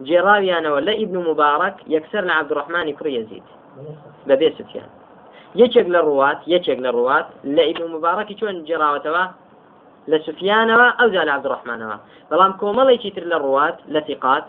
جراوي 0.00 0.58
أنا 0.58 0.72
ولا 0.72 0.92
ابن 0.92 1.18
مبارك 1.18 1.74
يكسرنا 1.86 2.32
عبد 2.32 2.52
الرحمن 2.52 2.92
كر 2.92 3.06
يزيد. 3.06 3.42
ببي 4.26 4.50
سفيان. 4.58 4.88
يشق 5.54 5.86
للرواة 5.86 6.40
يشق 6.46 6.78
للرواة 6.78 7.26
لا 7.44 7.70
ابن 7.70 7.90
مبارك 7.90 8.38
شون 8.38 8.64
جراوتوا 8.64 9.26
لە 10.10 10.18
سفیانەوە 10.26 10.88
ئەو 10.98 11.08
جا 11.14 11.22
لە 11.28 11.32
عبدڕحمانەوە 11.36 11.96
بەڵام 12.30 12.52
کۆمەڵێکی 12.60 13.10
تر 13.16 13.24
لە 13.32 13.36
ڕوات 13.44 13.76
لە 13.94 14.00
تیقات 14.08 14.44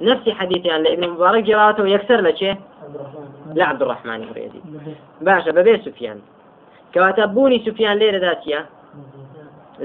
نفسی 0.00 0.30
حەدیتیان 0.38 0.80
لە 0.84 0.88
ئبن 0.92 1.04
مبارە 1.14 1.40
گێڕاتەوە 1.48 1.88
یەکسەر 1.94 2.20
لە 2.26 2.32
چێ؟ 2.38 2.52
لە 3.58 3.64
عبدڕحمانی 3.70 4.28
یەزید. 4.36 4.62
باشە 5.26 5.50
بەبێ 5.56 5.74
سوفیان 5.84 6.18
کەواتە 6.92 7.24
بوونی 7.34 7.58
سوفیان 7.66 7.96
لێرەدا 8.00 8.32
چیە 8.42 8.60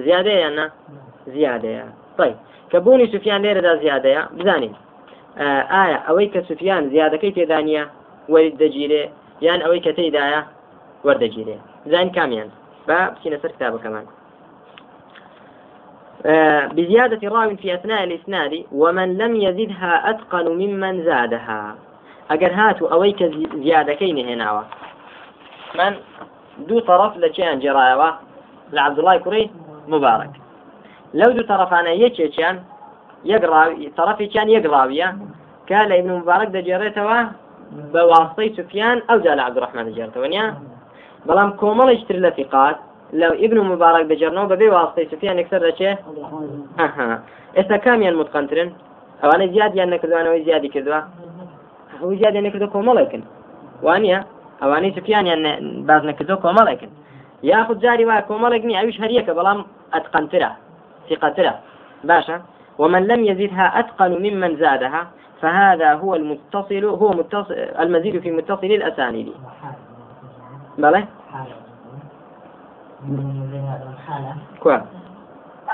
زیادەیە. 0.06 0.50
نه 0.58 0.66
زیادەیە. 1.36 1.86
طيب 2.18 2.34
کە 2.72 2.78
بوونی 2.86 3.08
سوفیان 3.14 3.42
لێرەدا 3.46 3.74
زیادەیە 3.84 4.22
بزانین. 4.38 4.76
ئایا 5.74 6.00
ئەوەی 6.08 6.30
کە 6.34 6.42
سوفیان 6.50 6.84
زیادەکەی 6.94 7.36
تێدانە 7.38 7.84
وەری 8.34 8.52
دەگیرێ؟ 8.62 9.04
یان 9.46 9.60
ئەوەی 9.66 9.82
کە 9.86 9.92
تێدایە؟ 9.98 10.42
وەردەگیرێ. 11.06 11.58
بزانین 11.92 12.08
کامیان. 12.18 12.50
بە 12.88 13.00
بچینە 13.14 13.38
سەر 13.42 13.52
کتابەکەمان. 13.56 14.06
بزيادة 16.76 17.30
راو 17.30 17.56
في 17.56 17.74
أثناء 17.74 18.04
الإسناد 18.04 18.64
ومن 18.72 19.18
لم 19.18 19.36
يزدها 19.36 20.10
أتقن 20.10 20.48
ممن 20.48 21.04
زادها. 21.04 21.76
ئەگەر 22.30 22.54
هاتو 22.60 22.90
ئەوەی 22.92 23.14
کە 23.20 23.26
زیادەکەی 23.66 24.14
نهێناوە. 24.18 24.64
من 25.78 25.94
دوو 26.68 26.80
طرف 26.80 27.14
لە 27.18 27.30
چیان 27.36 27.62
جێڕایەوە 27.64 28.10
لە 28.76 28.80
عبدوڵای 28.88 29.20
کوڕی 29.26 29.46
مبارك 29.88 30.34
لەو 31.20 31.32
دوو 31.36 31.50
تەرەفانە 31.52 31.92
یەکێکیان 32.04 32.58
تەرەفێکیان 33.98 34.48
یەک 34.56 34.66
ڕاویە 34.74 35.10
کە 35.70 35.80
لە 35.90 35.94
ئیبن 35.98 36.12
مبارك 36.22 36.50
دەجێڕێتەوە 36.56 37.20
بە 37.94 38.02
واسطەی 38.12 38.54
سوفیان 38.58 38.98
ئەوجا 39.10 39.34
لە 39.40 39.44
عبدوڕحمان 39.48 39.86
دەجێڕێتەوە 39.90 40.28
نیە 40.34 40.46
بەڵام 41.28 41.50
کۆمەڵێکتر 41.62 42.18
لە 42.26 42.32
فقات 42.38 42.78
لەو 43.14 43.34
ئبن 43.44 43.58
و 43.58 43.64
مبارك 43.64 44.06
دەجێڕنەوە 44.12 44.50
بەبێ 44.52 44.68
واستەی 44.76 45.10
سوفیان 45.12 45.38
یەکسەر 45.42 45.62
دەچێ 45.68 45.92
ئێستا 47.58 47.78
کامیان 47.86 48.16
متقنترن 48.22 48.70
ئەوانە 49.22 49.46
زیادیان 49.54 49.90
نەکردوانەوەی 49.94 50.46
زیادی 50.48 50.70
کردووە 50.76 51.02
ئەو 52.02 52.16
زیادیان 52.20 52.44
نەکردو 52.48 52.74
کۆمەڵێکن 52.76 53.22
وانە 53.86 54.20
ئەوانەی 54.62 54.96
سوفیانیان 54.98 55.42
باز 55.90 56.02
نەکردو 56.10 56.36
کۆمەڵێکن 56.44 56.92
یاخود 57.52 57.78
جاری 57.84 58.06
وایە 58.10 58.24
کۆمەڵێک 58.30 58.64
نی 58.68 58.78
ئەویش 58.80 58.98
هەریەکە 59.04 59.32
بەڵام 59.38 59.60
ئەتقنترە 59.94 60.52
ثقترة 61.10 61.54
باشا. 62.04 62.42
ومن 62.80 63.08
لم 63.08 63.26
يزدها 63.26 63.80
أتقن 63.80 64.12
ممن 64.12 64.56
زادها 64.56 65.08
فهذا 65.42 65.94
هو 65.94 66.16
المتصل 66.16 66.86
هو 66.86 67.10
متصل 67.10 67.54
المزيد 67.54 68.20
في 68.20 68.32
متصل 68.32 68.68
الأسانيد. 68.68 69.34
بلى؟ 70.78 71.04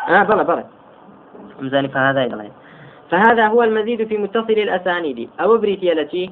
آه 0.09 0.23
بلى 0.23 0.43
بلى 0.43 0.65
مزاني 1.59 1.87
فهذا 1.87 2.23
إلى 2.23 2.49
فهذا 3.11 3.47
هو 3.47 3.63
المزيد 3.63 4.07
في 4.07 4.17
متصل 4.17 4.53
الأسانيد. 4.53 5.29
أو 5.39 5.57
بريتيا 5.57 5.93
التي 5.93 6.31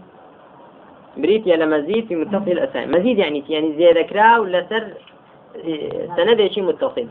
بريتيا 1.18 1.56
لمزيد 1.58 2.08
في 2.08 2.16
متصل 2.16 2.52
الأسانيد. 2.52 2.98
مزيد 2.98 3.18
يعني 3.18 3.44
يعني 3.50 3.74
زيادة 3.78 4.02
كرا 4.02 4.38
ولا 4.38 4.66
سر؟ 4.70 4.94
سند 6.18 6.48
شيء 6.48 6.64
متصل. 6.64 7.08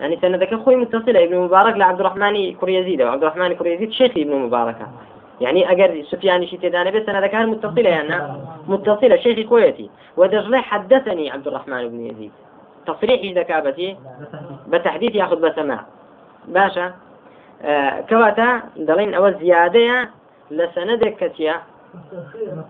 يعني 0.00 0.18
سندك 0.22 0.52
أخوي 0.52 0.76
متصل 0.76 1.16
ابن 1.16 1.38
مبارك 1.38 1.76
لعبد 1.76 2.00
الرحمن 2.00 2.54
كريزيد 2.54 3.02
وعبد 3.02 3.22
الرحمن 3.22 3.52
كريزيد 3.52 3.90
شيخ 3.92 4.12
ابن 4.16 4.36
مبارك. 4.36 4.86
يعني 5.40 5.72
أجر 5.72 6.04
سفيان 6.10 6.46
شي 6.46 6.56
تدانا 6.56 6.90
بس 6.90 7.08
أنا 7.08 7.20
ذكر 7.20 7.46
متصلة 7.46 7.90
يعني؟ 7.90 8.32
متصلة. 8.68 9.16
شيخ 9.16 9.48
كويتي. 9.48 9.90
ودجلي 10.16 10.62
حدثني 10.62 11.30
عبد 11.30 11.48
الرحمن 11.48 11.88
بن 11.88 12.06
يزيد. 12.06 12.32
تصريح 12.86 13.38
ذكابتي 13.38 13.96
بتحديث 14.68 15.14
ياخذ 15.14 15.40
بسماع. 15.40 15.84
باشا 16.48 16.92
آه 17.62 18.00
كواتا 18.00 18.62
دلين 18.76 19.14
أو 19.14 19.30
زيادة 19.30 20.08
لسندك 20.50 21.16
كتيا 21.16 21.62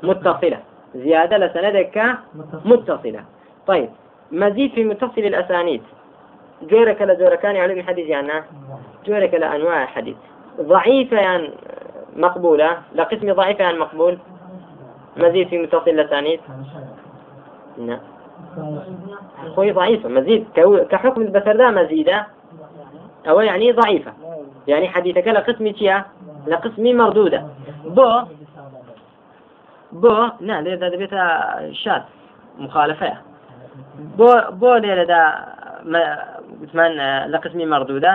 متصلة. 0.03 0.61
زيادة 0.95 1.39
لسندك 1.39 2.17
متصلة. 2.65 3.25
طيب 3.67 3.89
مزيد 4.33 4.73
في 4.73 4.85
متصل 4.85 5.21
الأسانيد. 5.21 5.83
جورك 6.63 7.03
لجوركان 7.03 7.57
علم 7.57 7.79
الحديث 7.79 8.09
يعني؟ 8.09 8.45
جورك 9.07 9.35
لأنواع 9.35 9.83
الحديث. 9.83 10.17
ضعيفة 10.61 11.17
يعني 11.17 11.51
مقبولة 12.17 12.79
لقسم 12.95 13.33
ضعيفة 13.33 13.65
عن 13.65 13.79
مقبول. 13.79 14.19
مزيد 15.17 15.49
في 15.49 15.59
متصل 15.59 15.91
الأسانيد؟ 15.91 16.41
نعم. 17.79 18.01
خوي 19.55 19.73
ضعيفة 19.73 20.09
مزيد 20.09 20.47
كحكم 20.91 21.23
البسردة 21.23 21.71
مزيدة 21.71 22.27
أو 23.29 23.41
يعني 23.41 23.73
ضعيفة 23.73 24.13
يعني 24.67 24.89
حديثك 24.89 25.29
لقسمي 25.29 25.73
تيا 25.73 26.05
لقسمي 26.47 26.95
مردودة 26.95 27.47
بو 27.85 28.23
بۆ 30.03 30.15
نا 30.41 30.63
لێدا 30.65 30.89
دەبێتە 30.93 31.23
شاد 31.83 32.03
مخالفەیە. 32.59 33.17
بۆ 34.19 34.31
بۆ 34.61 34.71
لێرەدا 34.83 35.23
وتمان 36.61 36.93
لە 37.33 37.39
قسمی 37.45 37.67
مەردوودا 37.73 38.15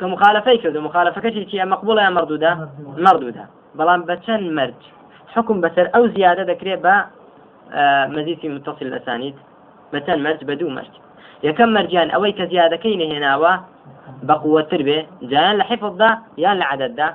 کە 0.00 0.04
مخالفەی 0.14 0.58
کرد 0.62 0.76
و 0.76 0.86
مخالفەکەی 0.88 1.46
چیە 1.50 1.64
مەقبولە 1.72 2.02
یا 2.06 2.12
مەردوودا 2.16 2.52
مەردوودا 3.06 3.44
بەڵام 3.78 4.00
بە 4.08 4.14
چەند 4.24 4.46
مرج 4.58 4.80
حکم 5.34 5.56
بەسەر 5.64 5.86
ئەو 5.94 6.04
زیادە 6.16 6.44
دەکرێت 6.50 6.80
بە 6.86 6.94
مەزی 8.14 8.48
متصل 8.54 8.88
ئەسانید 8.96 9.36
بەچەند 9.92 10.20
مەرج 10.26 10.40
بە 10.48 10.54
دوو 10.60 10.74
مەرج. 10.76 10.94
یەکەم 11.48 11.70
مەرجیان 11.76 12.08
ئەوەی 12.14 12.34
کە 12.38 12.44
زیادەکەی 12.52 12.98
نهێناوە 13.02 13.52
بەقووەتر 14.28 14.82
بێ 14.88 14.98
جیان 15.30 15.56
لە 15.60 15.64
حیفظدا 15.70 16.10
یان 16.44 16.56
لە 16.60 16.64
عادەتدا 16.70 17.08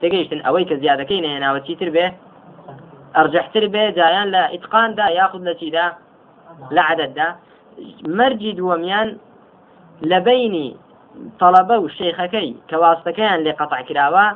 تێگەیشتن 0.00 0.40
ئەوەی 0.46 0.64
کە 0.70 0.76
زیادەکەی 0.82 1.20
نهێناوە 1.26 1.60
چیتر 1.66 1.88
بێ؟ 1.94 2.06
ئەرجحتر 3.16 3.64
بێ 3.74 3.84
جایان 3.98 4.28
لە 4.34 4.42
ئیتقاندا 4.54 5.06
یاخود 5.18 5.42
لە 5.48 5.54
چیدا؟ 5.60 5.86
لە 6.74 6.82
عادەتدا 6.88 7.28
مەرجی 8.18 8.52
دووەمیان 8.58 9.08
لە 10.10 10.18
بینی 10.26 10.68
طلبە 11.40 11.76
و 11.80 11.88
شێخەکەی 11.98 12.50
کە 12.68 12.76
واستەکەیان 12.82 13.40
لێ 13.44 13.52
قەتع 13.60 13.82
کراوە 13.88 14.26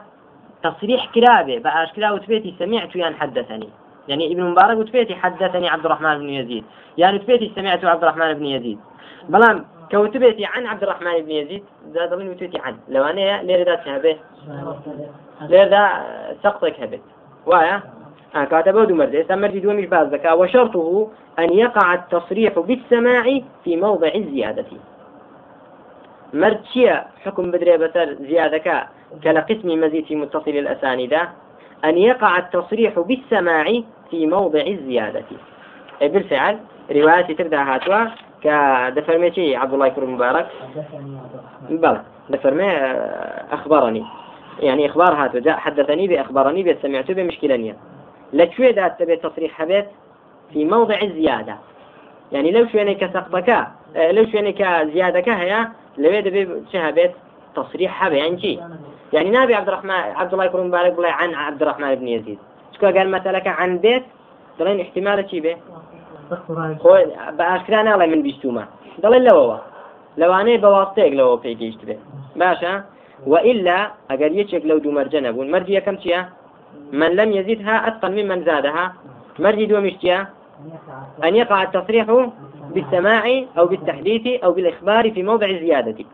تصریح 0.65 1.03
کرابێ 1.15 1.57
بە 1.65 1.71
ئاشکرا 1.77 2.09
وتبێتی 2.15 2.57
سەمیع 2.59 2.85
تویان 2.91 3.15
حدەثنی 3.21 3.71
يعني 4.09 4.33
ابن 4.33 4.43
مبارك 4.43 4.79
وتبيتي 4.79 5.15
حدثني 5.15 5.69
عبد 5.69 5.85
الرحمن 5.85 6.19
بن 6.19 6.29
يزيد. 6.29 6.65
يعني 6.99 7.19
تبيتي 7.19 7.53
سمعت 7.57 7.85
عبد 7.85 8.03
الرحمن 8.03 8.35
بن 8.35 8.45
يزيد. 8.45 8.79
بلام 9.29 9.65
كوتبيتي 9.91 10.45
عن 10.45 10.67
عبد 10.67 10.83
الرحمن 10.83 11.21
بن 11.21 11.31
يزيد 11.31 11.65
زاد 11.93 12.15
من 12.15 12.29
وتبيتي 12.29 12.59
عن 12.59 12.77
لو 12.89 13.05
أنا 13.05 13.43
ليه 13.43 13.65
ذات 13.65 13.85
شهبه. 13.85 14.17
ليه 15.41 15.65
ذا 15.65 16.07
سقطك 16.43 16.81
هبت. 16.81 17.01
وايا؟ 17.47 17.83
آه 18.35 18.45
كاتبه 18.45 18.85
دو 18.85 18.95
مرد 18.95 19.15
إذا 19.15 19.35
دو 19.35 19.73
مش 19.73 19.89
وشرطه 20.33 21.09
أن 21.39 21.53
يقع 21.53 21.95
التصريح 21.95 22.59
بالسماع 22.59 23.41
في 23.65 23.77
موضع 23.77 24.11
الزيادة 24.15 24.67
مرد 26.35 26.61
حكم 27.25 27.51
بدري 27.51 27.77
بسر 27.77 28.15
زيادة 28.21 28.87
كالقسم 29.23 29.81
مزيد 29.81 30.05
في 30.05 30.17
متصل 30.17 30.51
الأسانيد. 30.51 31.19
أن 31.85 31.99
يقع 31.99 32.39
التصريح 32.39 32.99
بالسماع 32.99 33.83
في 34.11 34.27
موضع 34.27 34.61
الزيادة. 34.61 35.25
بالفعل. 36.01 36.59
رواية 36.91 37.37
تردها 37.37 37.75
هاتوا. 37.75 38.05
كدفرميتي 38.43 39.57
عبد 39.57 39.75
الله 39.75 39.89
كرم 39.89 40.15
مبارك. 40.15 40.49
بلى 41.71 42.03
دفرمي 42.31 42.73
أخبرني. 43.53 44.05
يعني 44.61 44.87
إخبار 44.87 45.15
هاتوا. 45.15 45.41
جاء 45.41 45.57
حدثني 45.57 46.09
بأخبرني 46.09 46.63
بسمعت 46.63 47.11
بمشكلة 47.11 47.75
لكشوي 48.33 48.73
ذات 48.73 48.99
تبي 48.99 49.17
تصريح 49.17 49.53
حبيت 49.53 49.87
في 50.53 50.65
موضع 50.65 51.01
الزيادة. 51.03 51.57
يعني 52.33 52.51
لو 52.51 52.67
شويني 52.67 52.95
كسقطك 52.95 53.67
لو 53.97 54.27
شويني 54.27 54.53
كزيادك 54.53 55.29
هي 55.29 55.69
لوي 55.99 56.21
دبي 56.21 56.49
شهبت 56.73 57.15
تصريح 57.57 58.05
هذا 58.05 58.15
يعني 58.15 58.61
يعني 59.13 59.31
نبي 59.31 59.55
عبد 59.55 59.69
الرحمن 59.69 59.91
عبد 59.91 60.33
الله 60.33 60.45
يكون 60.45 60.67
مبارك 60.69 60.93
بلا 60.93 61.13
عن 61.13 61.35
عبد 61.35 61.63
الرحمن 61.63 61.95
بن 61.95 62.09
يزيد. 62.09 62.39
شكو 62.75 62.87
قال 62.87 63.11
مثلا 63.11 63.49
عن 63.49 63.79
بيت؟ 63.79 64.03
دلين 64.59 64.81
احتمال 64.81 65.31
شي 65.31 65.41
به 65.41 65.57
خو 66.79 66.97
بأشكران 67.39 67.89
الله 67.93 68.07
من 68.07 68.23
لو 69.03 69.59
لو 70.17 70.33
أنا 70.35 70.57
بواسطة 70.57 71.09
لو 71.09 71.37
بيجيشت 71.37 71.85
به 71.85 71.99
باشا 72.37 72.85
وإلا 73.27 73.91
أقل 74.11 74.39
يشك 74.39 74.63
لو 74.65 74.79
دو 74.79 74.91
مرجنة 74.91 75.31
بون 75.31 75.51
مرجية 75.51 75.79
كم 75.79 75.99
شيء؟ 75.99 76.23
من 76.93 77.11
لم 77.17 77.33
يزدها 77.33 77.89
أتقن 77.89 78.13
ممن 78.13 78.45
زادها. 78.45 78.95
مرجي 79.39 79.67
دو 79.67 79.81
مشتيا 79.81 80.27
أن 81.25 81.37
يقع 81.37 81.63
التصريح 81.63 82.07
بالسماع 82.75 83.25
أو 83.59 83.67
بالتحديث 83.67 84.45
أو 84.45 84.53
بالإخبار 84.53 85.11
في 85.11 85.23
موضع 85.23 85.47
الزيادة 85.47 86.05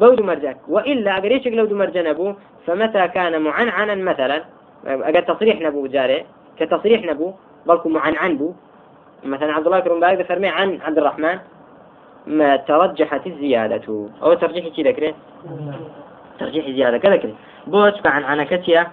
بود 0.00 0.20
مرجك 0.20 0.58
وإلا 0.68 1.18
أقريشك 1.18 1.52
لو 1.58 1.76
مرجن 1.76 2.06
أبو 2.06 2.34
فمتى 2.66 3.08
كان 3.08 3.42
معنعنا 3.42 3.94
مثلا؟ 3.94 4.44
أقر 4.86 5.20
تصريح 5.20 5.60
نبو 5.60 5.86
جاري. 5.86 6.26
كتصريح 6.58 7.00
نبو 7.10 7.32
بلكم 7.66 7.92
معنعن 7.92 8.36
بو. 8.36 8.52
مثلا 9.24 9.52
عبد 9.52 9.66
الله 9.66 9.80
كرم 9.80 10.00
باقي 10.00 10.24
فرمي 10.24 10.48
عن 10.48 10.78
عبد 10.86 10.98
الرحمن. 10.98 11.38
ما 12.26 12.56
ترجحت 12.56 13.26
الزيادة. 13.26 14.08
أو 14.22 14.34
ترجيح 14.34 14.64
كذا 14.76 14.90
كده 14.90 15.14
ترجيح 16.38 16.64
زيادة. 16.66 16.98
كذا 16.98 17.34
بوش 17.66 17.92
عن 18.04 18.24
عن 18.24 18.42
كتيا. 18.42 18.86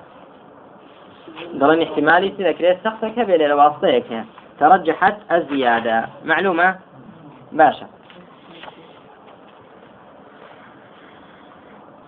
ضلن 1.55 1.81
احتمالي 1.81 2.29
كذا 2.29 2.51
كده 2.51 2.77
سقطك 2.83 3.19
بلا 3.19 3.47
لواسطيك 3.47 4.05
ترجحت 4.59 5.17
الزيادة. 5.31 6.05
معلومة؟ 6.25 6.75
باشا. 7.51 7.87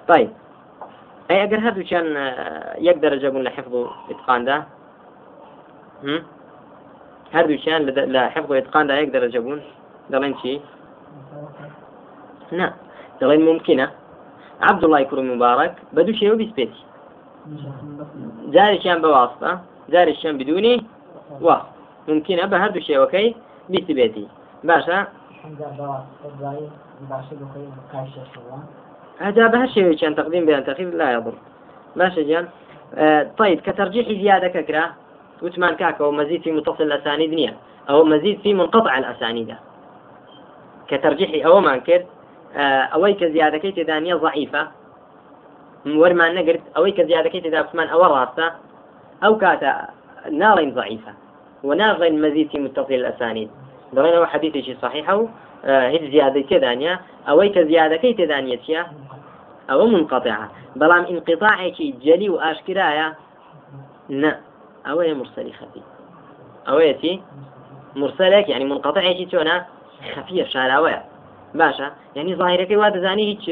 طيب. 0.07 0.29
أي 1.31 1.43
أجر 1.43 1.59
هذا 1.59 1.83
كان 1.83 2.05
يقدر 2.77 3.13
يجيبون 3.13 3.43
لحفظ 3.43 3.87
إتقان 4.09 4.45
ده؟ 4.45 4.63
هذا 7.31 7.55
كان 7.55 7.85
لحفظ 7.85 8.51
إتقان 8.53 8.87
ده 8.87 8.93
يقدر 8.93 9.23
يجيبون 9.23 9.61
دلين 10.09 10.37
شيء 10.37 10.61
نا 12.51 12.73
دلين 13.21 13.45
ممكنة 13.45 13.91
عبد 14.61 14.83
الله 14.83 14.99
يكون 14.99 15.35
مبارك. 15.35 15.75
بدو 15.93 16.13
شيء 16.13 16.33
وبيسبيتي 16.33 16.83
جاري 18.47 18.77
كان 18.77 19.01
بواسطة. 19.01 19.61
جاري 19.89 20.13
كان 20.13 20.37
بدوني. 20.37 20.83
واسطة 21.41 21.65
ممكنة 22.07 22.45
بهذا 22.45 22.75
الشيء 22.75 22.99
وكي 22.99 23.35
بيسبيتي 23.69 24.27
باشا؟ 24.63 25.07
هذا 29.19 29.47
بها 29.47 29.65
شيء 29.65 29.93
كان 29.97 30.15
تقديم 30.15 30.45
بيان 30.45 30.65
تأخير 30.65 30.93
لا 30.93 31.13
يضر. 31.13 31.33
ماشي 31.95 32.23
جان. 32.23 32.47
آه 32.95 33.31
طيب 33.37 33.59
كترجيح 33.59 34.07
زيادة 34.07 34.47
ككرة 34.47 34.93
وثمان 35.41 35.75
كاكا 35.75 36.05
ومزيد 36.05 36.41
في 36.41 36.51
متصل 36.51 36.83
الأسانيد 36.83 37.33
نية 37.33 37.57
أو 37.89 38.03
مزيد 38.03 38.39
في 38.39 38.53
منقطع 38.53 38.97
الأسانيد. 38.97 39.55
كترجيح 40.87 41.45
أو 41.45 41.59
ما 41.59 41.73
انكر 41.73 42.05
آه 42.55 42.59
أوي 42.95 43.13
كزيادة 43.13 43.57
كي 43.57 43.71
تدانية 43.71 44.15
ضعيفة. 44.15 44.67
ورمان 45.85 46.35
نقرت 46.35 46.61
أوي 46.77 46.91
كزيادة 46.91 47.29
كي 47.29 47.41
تدا 47.41 47.59
عثمان 47.59 47.87
أو 47.87 48.01
راسة 48.01 48.51
أو 49.23 49.37
كاتا 49.37 49.87
نارين 50.31 50.73
ضعيفة 50.73 51.13
ونارين 51.63 52.21
مزيد 52.21 52.49
في 52.49 52.59
متصل 52.59 52.93
الأسانيد. 52.93 53.49
حەدیثێکی 53.95 54.73
صحيحة؟ 54.81 55.15
و 55.15 55.27
هیچ 55.65 56.03
زیادەی 56.13 56.45
تێدانە 56.49 56.93
ئەوەی 57.27 57.49
کە 57.55 57.61
زیادەکەی 57.71 58.17
تێدانێتە 58.19 58.81
ئەوە 59.69 59.85
منقطعە 59.93 60.45
بەڵام 60.79 61.03
انقطاعێکی 61.13 61.87
جەلی 62.05 62.29
و 62.33 62.37
ئاشکرایە؟ 62.43 63.07
نه. 64.21 64.31
ئەوەیە 64.87 65.13
مرسلی 65.21 65.53
خەفی. 65.59 65.83
ئەوەیەتی 66.67 67.13
مرسلێک 68.01 68.45
يعني 68.53 68.65
منقطعێکی 68.71 69.25
چۆنا 69.31 69.57
خەفیە 70.13 70.45
شاراوەیە. 70.53 71.01
باشە. 71.59 71.87
يعني 72.17 72.31
ظاهرەکەی 72.41 72.77
وا 72.81 72.89
دەزانی 72.95 73.25
هیچ 73.31 73.43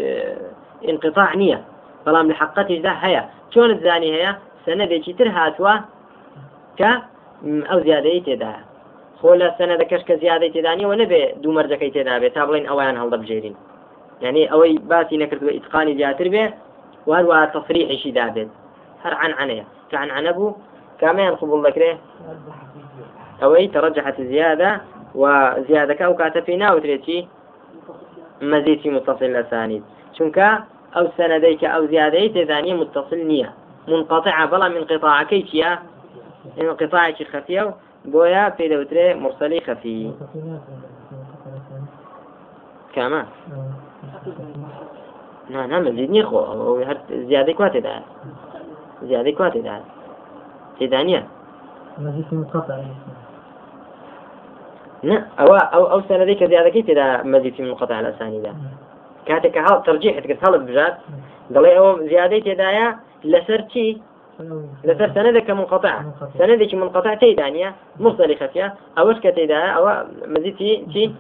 انقطاع 0.92 1.32
نییە. 1.42 1.60
بەڵام 2.06 2.26
لە 2.32 2.36
حقەتیشدا 2.42 2.94
هەیە. 3.04 3.24
چۆن 3.54 3.70
دزانی 3.80 4.10
هەیە؟ 4.16 4.32
سەنەدێکی 4.66 5.14
تر 5.18 5.28
هاتووە 5.38 5.76
کە 6.80 6.92
ئەو 7.70 7.80
زیادەی 7.86 8.24
تێدایە. 8.28 8.62
خۆ 9.24 9.32
لە 9.42 9.50
سەنەدە 9.58 9.86
کەش 9.92 10.04
کە 10.10 10.16
زیادەی 10.24 10.54
تێدانیەوە 10.56 10.96
نەبێ 11.02 11.22
دوو 11.42 11.56
مەرجەکەی 11.58 11.94
تێدابێت 11.96 12.34
تا 12.38 12.44
بڵین 12.48 12.66
ئەویان 12.70 12.98
هەڵدەبژێرین. 13.02 13.56
يعني 14.24 14.42
ئەوەی 14.52 14.74
باسی 14.92 15.18
نەکردووە 15.24 15.54
ئیتقانی 15.56 15.98
زیاتر 16.00 16.28
بێ 16.34 16.46
وهروە 17.10 17.38
تەفریحیشی 17.54 18.12
دابێت. 18.18 18.50
هەر 19.04 19.14
عن 19.22 19.32
عنەیە 19.42 19.66
کە 19.90 19.96
عن 20.04 20.10
عنە 20.18 20.32
بوو 20.38 20.56
كمان 21.02 21.36
قبول 21.36 21.60
ذكره 21.68 21.98
أوي 23.44 23.68
ترجحت 23.68 24.20
الزيادة 24.20 24.82
وزيادة 25.16 26.06
أو 26.06 26.16
كاتفينا 26.16 26.74
وتريتي 26.74 27.28
مزيد 28.42 28.80
في 28.80 28.90
متصل 28.90 29.26
الأسانيد 29.26 29.84
شنك 30.18 30.38
أو 30.98 31.08
سنديك 31.18 31.64
أو 31.66 31.86
زيادة 31.86 32.46
ثانية 32.46 32.74
متصل 32.74 33.18
نية 33.18 33.54
منقطعة 33.88 34.46
بلا 34.46 34.68
من 34.68 34.84
قطاع 34.84 35.24
كيتيا 35.24 35.80
انقطاع 36.62 37.12
خفية 37.12 37.76
بۆیە 38.12 38.44
پێ 38.58 38.66
دەوترێ 38.72 39.08
مرسلی 39.24 39.60
خەفی. 39.68 40.00
کامە؟ 42.96 43.22
نامەزید 45.72 46.10
نیە 46.16 46.24
خۆ 46.30 46.40
هەر 46.90 46.98
زیادەی 47.30 47.56
کواتێدا 47.60 47.96
زیادەی 49.10 49.36
کواتێدا 49.40 49.76
تێدانە 50.78 51.22
ئەوە 55.40 55.60
ئەو 55.74 55.84
ئەو 55.92 56.02
سەرەی 56.08 56.36
کە 56.40 56.46
زیادەکەی 56.52 56.84
تێدا 56.88 57.08
مەزیفی 57.32 57.64
مقطع 57.72 58.00
لەسانیدا 58.06 58.54
کاتێک 59.28 59.52
کە 59.56 59.62
هەڵ 59.68 59.78
تەرجیحت 59.88 60.26
کرد 60.30 60.44
هەڵت 60.46 60.64
بژات. 60.70 60.96
دەڵێ 61.54 61.72
ئەوە 61.78 61.92
زیادەی 62.12 62.42
تێدایە 62.48 62.88
لەسەر 63.32 63.62
چی؟ 63.72 63.88
زيادة 64.40 64.62
لسرتي 64.84 65.06
لسر 65.06 65.14
سندك 65.16 65.52
منقطع. 65.52 66.02
سندك 66.38 66.74
منقطع 66.74 67.14
تيدانية 67.14 67.76
مرسل 68.00 68.36
خفية 68.36 68.74
أوش 68.98 69.18
كتيدايا 69.20 69.70
أو 69.70 70.06
مزيد 70.28 70.56
تي 70.58 71.16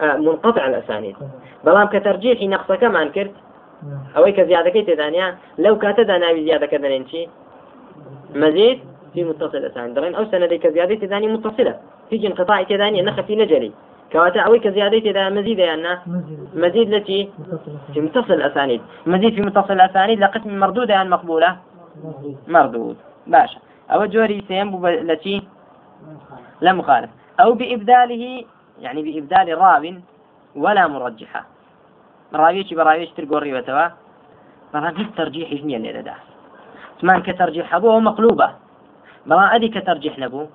آه 0.00 0.16
منقطع 0.16 0.66
الأسانيد. 0.66 1.16
بلام 1.64 1.86
كترجيح 1.86 2.56
كم 2.80 2.96
عن 2.96 3.08
كرت. 3.08 3.32
أو 4.16 4.24
كزيادة 4.24 4.70
كي 4.70 4.82
تدانيا 4.82 5.36
لو 5.58 5.78
كاتدا 5.78 6.18
ناوي 6.18 6.44
زيادة 6.44 6.66
كذا 6.66 6.88
ننشي 6.88 7.28
مزيد 8.34 8.78
في 9.14 9.24
متصل 9.24 9.64
أسانيد. 9.64 9.94
دلين 9.94 10.14
أو 10.14 10.24
سندك 10.24 10.66
زيادة 10.66 10.94
تداني 10.94 11.26
متصلة. 11.26 11.74
في 12.10 12.26
انقطاع 12.26 12.62
تداني 12.62 13.02
نخ 13.02 13.20
في 13.20 13.36
نجري. 13.36 13.72
كواتا 14.12 14.40
أوي 14.40 14.58
كزيادة 14.58 14.98
تدا 14.98 15.28
مزيد. 15.28 15.58
يعني 15.58 15.98
مزيد 16.54 16.94
التي 16.94 17.30
في 17.94 18.00
متصل 18.00 18.32
الأسانيد 18.32 18.80
مزيد 19.06 19.34
في 19.34 19.40
متصل 19.40 19.72
الأسانيد 19.72 20.20
لقسم 20.20 20.58
مردودة 20.58 20.94
يعني 20.94 21.08
مقبولة 21.08 21.56
مەردود. 22.54 22.98
باشە. 23.32 23.58
ئەوە 23.90 24.06
جۆری 24.14 24.44
سێم 24.48 24.68
بوو 24.72 24.88
لە 25.08 25.16
چی؟ 25.22 25.36
لە 26.64 26.72
مخالف. 26.78 27.10
ئەو 27.38 27.50
بئبداله 27.60 28.44
يعني 28.84 29.00
بإبدال 29.06 29.48
راو 29.62 29.84
ولا 30.56 30.86
مرجحة. 30.86 31.42
راويش 32.34 32.74
براويش 32.74 33.10
ترقوري 33.10 33.54
وتوا 33.54 33.88
براويش 34.74 35.06
ترجيح 35.16 35.54
جنيا 35.54 35.76
اللي 35.76 35.92
لدى 35.92 36.12
ثمان 37.00 37.22
كترجيح 37.22 37.74
أبوه 37.74 38.00
مقلوبة 38.00 38.50
برا 39.26 39.54
أدي 39.54 39.68
كترجيح 39.68 40.18
نبو 40.18 40.46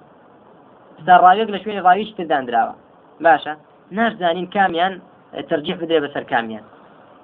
دار 0.99 1.21
راويك 1.21 1.49
لشوين 1.49 1.81
راويش 1.81 2.11
تدان 2.11 2.45
دراوة 2.45 2.75
باشا 3.19 3.57
ناش 3.91 4.13
زانين 4.13 4.47
كاميان 4.47 5.01
ترجيح 5.49 5.77
بدري 5.77 5.99
بسر 5.99 6.23
كاميان 6.23 6.63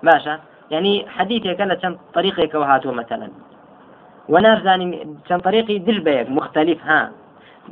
باشا 0.03 0.39
يعني 0.71 1.09
حديثي 1.09 1.55
كان 1.55 1.73
كم 1.73 1.97
طريقك 2.13 2.53
وهاتو 2.55 2.91
مثلا 2.91 3.29
ونارزانين 4.29 5.17
چەند 5.29 5.41
طريقي 5.41 5.77
دل 5.77 5.99
بيك 5.99 6.29
مختلف 6.29 6.79
ها. 6.85 7.11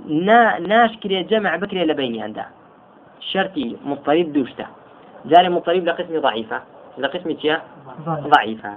نا 0.07 0.59
ناشكري 0.59 1.23
جمع 1.23 1.55
بكري 1.55 1.85
لبيني 1.85 2.21
عندها 2.21 2.49
شرطي 3.19 3.75
مضطرب 3.85 4.33
دوشته 4.33 4.65
جاري 5.25 5.49
مضطرب 5.49 5.85
لقسم 5.85 6.19
ضعيفة. 6.19 6.61
لقسم 6.97 7.31
تيا 7.31 7.61
ضعيفة. 8.07 8.73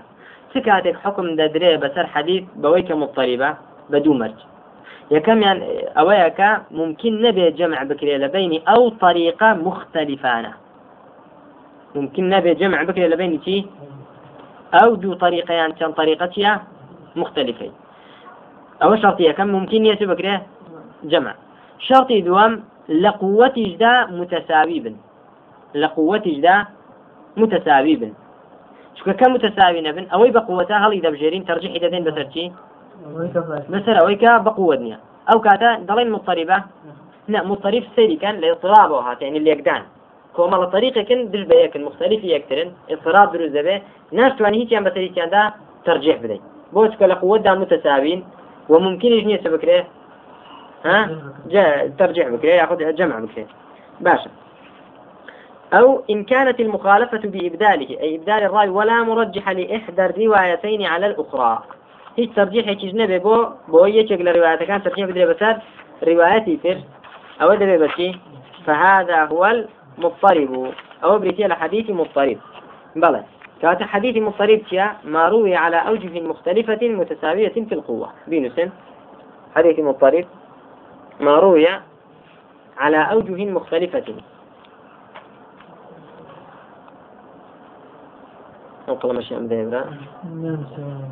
سكاتك 0.55 0.97
حكم 1.05 1.37
دري 1.37 1.77
بسر 1.77 2.07
حديث 2.07 2.45
بويك 2.57 2.91
مضطربة 2.93 3.55
بدو 3.91 4.15
مرج. 4.15 4.41
يكم 5.11 5.43
أويك 5.99 6.41
ممكن 6.71 7.23
نبي 7.23 7.51
جمع 7.51 7.83
بكري 7.83 8.19
لبين 8.19 8.63
أو 8.69 8.89
طريقة 8.89 9.55
مختلفانة 9.55 10.53
ممكن 11.95 12.29
نبي 12.29 12.55
جمع 12.55 12.83
بكري 12.83 13.09
لبين 13.09 13.41
تي 13.41 13.67
أو 14.75 14.95
دو 14.95 15.15
طريقة 15.15 15.55
يعني 15.55 15.73
كان 15.73 15.93
طريقتها 15.93 16.63
مختلفين 17.19 17.73
أو 18.83 18.97
شرطية 18.97 19.33
كم 19.33 19.47
ممكن 19.47 19.87
يتبكري 19.87 20.41
جمع 21.05 21.35
شرطي 21.79 22.21
دوام 22.21 22.65
لقوة 22.89 23.53
جدا 23.57 24.07
متساوي 24.07 24.81
بن. 24.81 24.97
لقوة 25.75 26.23
جدا 26.27 26.67
متساوي 27.37 27.97
بن. 27.97 28.13
شو 28.95 29.13
كم 29.13 29.33
متساوي 29.35 29.81
نبن 29.81 30.07
أوي 30.15 30.31
بقوتها 30.31 30.77
هل 30.77 30.93
إذا 30.93 31.11
بجيرين 31.11 31.45
ترجيح 31.45 31.73
دين 31.77 32.05
بسرتي 32.05 32.53
مثلا 33.69 34.03
ويكا 34.03 34.39
بقوة 34.39 34.77
دنيا 34.77 34.99
أو 35.33 35.41
كاتا 35.41 35.75
دلين 35.89 36.11
مضطربة 36.11 36.63
لا 37.29 37.43
مضطرب 37.43 37.85
سيري 37.97 38.17
كان 38.17 38.41
لاضطرابه 38.41 38.99
هات 39.01 39.23
يعني 39.23 39.39
اللي 39.39 39.51
يقدان 39.51 39.83
كوما 40.37 40.57
الطريقة 40.57 41.03
كان 41.03 41.31
دل 41.31 41.45
بيكن 41.45 41.85
مختلف 41.85 42.25
يكترن 42.25 42.73
اضطراب 42.91 43.33
دروز 43.33 43.53
به 43.53 43.83
ناس 44.13 44.33
تواني 44.39 44.59
هيك 44.63 44.83
بسري 44.83 45.09
كان 45.09 45.31
دا 45.31 45.53
ترجيح 45.85 46.17
بدي 46.17 46.41
بوش 46.73 46.97
كلا 46.97 47.15
قوة 47.15 47.39
دا 47.39 47.55
متساوين 47.55 48.25
وممكن 48.69 49.09
يجني 49.09 49.39
سبكره 49.45 49.87
ها؟ 50.85 51.11
جا 51.47 51.93
ترجيح 51.99 52.29
بكره 52.29 52.49
ياخذ 52.49 52.95
جمع 52.95 53.19
بكره 53.19 53.47
باشا 54.01 54.31
أو 55.73 56.03
إن 56.11 56.25
كانت 56.25 56.61
المخالفة 56.61 57.19
بإبداله 57.19 58.01
أي 58.01 58.17
إبدال 58.17 58.43
الراوي 58.43 58.69
ولا 58.69 59.03
مرجح 59.03 59.49
لإحدى 59.49 60.07
الروايتين 60.07 60.87
على 60.87 61.07
الأخرى. 61.07 61.63
هیچ 62.19 62.31
ترجیحێکیش 62.39 62.93
نەبێ 63.01 63.19
بۆ 63.27 63.37
بۆ 63.73 63.81
یەکێک 63.99 64.21
لە 64.27 64.33
ڕواەتەکان 64.37 64.81
ترجیح 64.85 65.07
بدرێ 65.07 65.27
بەسەر 65.31 65.55
روايتي 66.09 66.57
تر. 66.63 66.77
أو 67.43 67.55
دبي 67.55 67.79
بشي 67.79 68.11
فهذا 68.67 69.25
هو 69.25 69.45
المضطرب. 69.99 70.73
أو 71.05 71.19
بريتي 71.19 71.45
على 71.45 71.55
حديث 71.55 71.91
مضطرب. 71.91 72.39
بلى 72.97 73.23
كانت 73.63 73.83
حديث 73.83 74.17
مضطرب 74.17 74.97
ما 75.05 75.29
روي 75.29 75.55
على 75.57 75.77
أوجه 75.77 76.21
مختلفة 76.21 76.79
متساوية 76.83 77.49
في 77.49 77.75
القوة. 77.75 78.11
بينسن 78.27 78.71
حديث 79.55 79.79
مضطرب. 79.81 80.25
ما 81.21 81.39
روي 81.39 81.67
على 82.79 82.97
أوجه 82.97 83.45
مختلفة. 83.45 84.15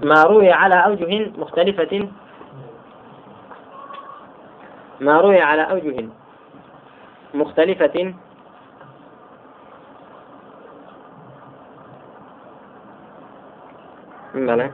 ما 0.02 0.22
روي 0.22 0.52
على 0.52 0.74
أوجه 0.74 1.30
مختلفة. 1.38 2.08
ما 5.00 5.20
روي 5.20 5.40
على 5.40 5.62
أوجه 5.62 6.08
مختلفة. 7.34 8.14
بلى 14.36 14.70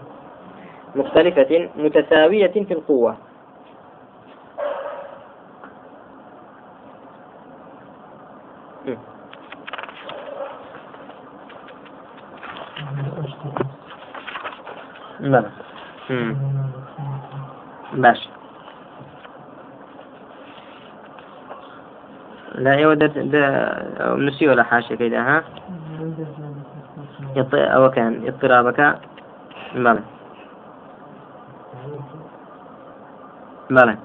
مختلفة 0.95 1.71
متساوية 1.77 2.53
في 2.53 2.75
القوة. 2.75 3.17
بلى 15.21 15.51
باش 17.93 18.29
لا 22.55 22.75
يودد 22.75 23.19
نسي 24.19 24.49
ولا 24.49 24.63
حاشا 24.63 24.95
كذا 24.95 25.21
ها؟ 25.21 25.45
أو 27.55 27.91
كان 27.91 28.27
اضطرابك. 28.27 29.12
بلى 29.75 30.03
بلى 33.71 33.97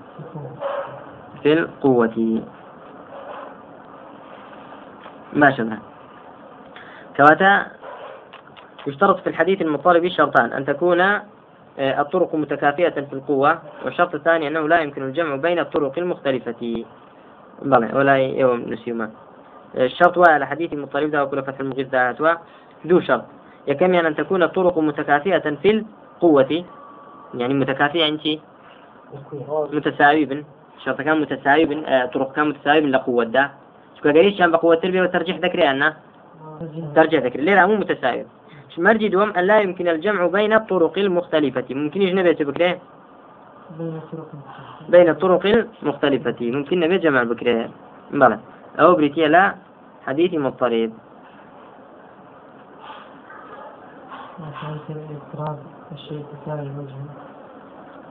في 1.43 1.53
القوة 1.53 2.41
ما 5.33 5.51
شبه 5.51 5.77
كواتا 7.17 7.65
يشترط 8.87 9.19
في 9.19 9.27
الحديث 9.27 9.61
المضطرب 9.61 10.07
شرطان. 10.07 10.53
أن 10.53 10.65
تكون 10.65 11.01
آه، 11.79 12.01
الطرق 12.01 12.35
متكافئة 12.35 13.01
في 13.01 13.13
القوة 13.13 13.61
والشرط 13.85 14.15
الثاني 14.15 14.47
أنه 14.47 14.67
لا 14.67 14.79
يمكن 14.79 15.03
الجمع 15.03 15.35
بين 15.35 15.59
الطرق 15.59 15.93
المختلفة. 15.97 16.85
بلى 17.61 17.89
ولا 17.93 18.17
يوم 18.17 18.59
نسيما. 18.59 19.09
الشرط 19.75 20.29
على 20.29 20.47
حديث 20.47 20.73
المضطرب 20.73 21.11
ده 21.11 21.23
وكل 21.23 21.43
فتح 21.43 21.59
المغيث 21.59 21.87
ده 21.87 22.11
ذو 22.87 23.01
شرط. 23.01 23.25
يكمل 23.67 24.05
أن 24.05 24.15
تكون 24.15 24.43
الطرق 24.43 24.79
متكافئة 24.79 25.55
في 25.61 25.69
القوة. 25.71 26.63
يعني 27.33 27.53
متكافئة 27.53 28.07
أنت؟ 28.07 28.21
متساوي 29.73 30.43
شرط 30.85 31.01
كان 31.01 31.21
متساوي 31.21 31.85
آه، 31.85 32.05
طرق 32.05 32.31
كان 32.31 32.49
متساوي 32.49 32.79
لقوة 32.79 33.23
ده 33.23 33.51
شو 33.95 34.09
قريش 34.09 34.37
كان 34.37 34.51
بقوة 34.51 34.73
التربية 34.75 35.01
وترجيح 35.01 35.37
ذكري 35.37 35.69
أنا؟ 35.69 35.97
ترجيح 36.95 37.23
ذكري. 37.23 37.41
ليه 37.43 37.65
مو 37.65 37.75
متساوي 37.75 38.25
مرجي 38.77 39.07
دوم 39.09 39.29
أن 39.31 39.43
لا 39.43 39.59
يمكن 39.59 39.87
الجمع 39.87 40.27
بين 40.27 40.53
الطرق 40.53 40.97
المختلفة. 40.97 41.65
ممكن 41.69 42.01
يجي 42.01 42.13
نبي 42.13 42.43
بكرة 42.43 42.77
بين 44.89 45.09
الطرق 45.09 45.45
المختلفة. 45.45 46.35
ممكن 46.41 46.79
نبي 46.79 46.97
جمع 46.97 47.23
بكرة 47.23 47.69
بلى. 48.11 48.39
أو 48.79 48.95
بريتيا 48.95 49.27
لا 49.27 49.55
حديث 50.05 50.33
مضطرب. 50.33 50.91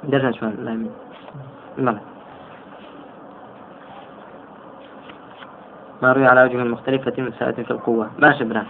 درجة 0.04 0.30
شوان 0.30 0.56
لا 0.64 0.88
بلى 1.78 2.00
ما 6.02 6.12
روي 6.12 6.26
على 6.26 6.42
وجه 6.42 6.56
مختلفة 6.56 7.12
متساوية 7.18 7.54
في 7.54 7.70
القوة. 7.70 8.10
ماشي 8.18 8.44
برا 8.44 8.66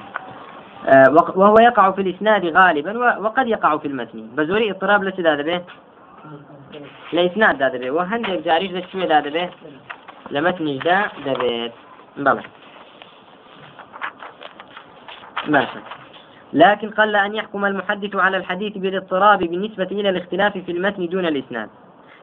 آه 0.87 1.11
وهو 1.13 1.57
يقع 1.61 1.91
في 1.91 2.01
الإسناد 2.01 2.45
غالبا 2.45 3.19
وقد 3.19 3.47
يقع 3.47 3.77
في 3.79 3.89
المتن. 3.89 4.27
بزوري 4.37 4.71
اضطراب 4.71 5.05
لش 5.05 5.21
هذا 5.21 5.43
به 5.43 5.63
لإسناد 7.13 7.63
هذا 7.63 7.79
به 7.79 7.91
وهندك 7.91 8.43
جاريش 8.45 8.71
ذا 8.71 8.81
شو 8.93 9.01
هذا 9.01 9.21
به 9.21 9.51
لمتن 10.31 10.79
ذا 10.85 11.07
دبيت 11.27 11.73
بلى 12.17 12.43
ماشي 15.49 15.79
لكن 16.53 16.91
قل 16.91 17.17
أن 17.17 17.35
يحكم 17.35 17.65
المحدث 17.65 18.17
على 18.17 18.37
الحديث 18.37 18.79
بالاضطراب 18.79 19.39
بالنسبة 19.39 19.89
إلى 19.93 20.09
الاختلاف 20.09 20.59
في 20.59 20.73
المتن 20.73 21.07
دون 21.07 21.27
الإسناد. 21.27 21.69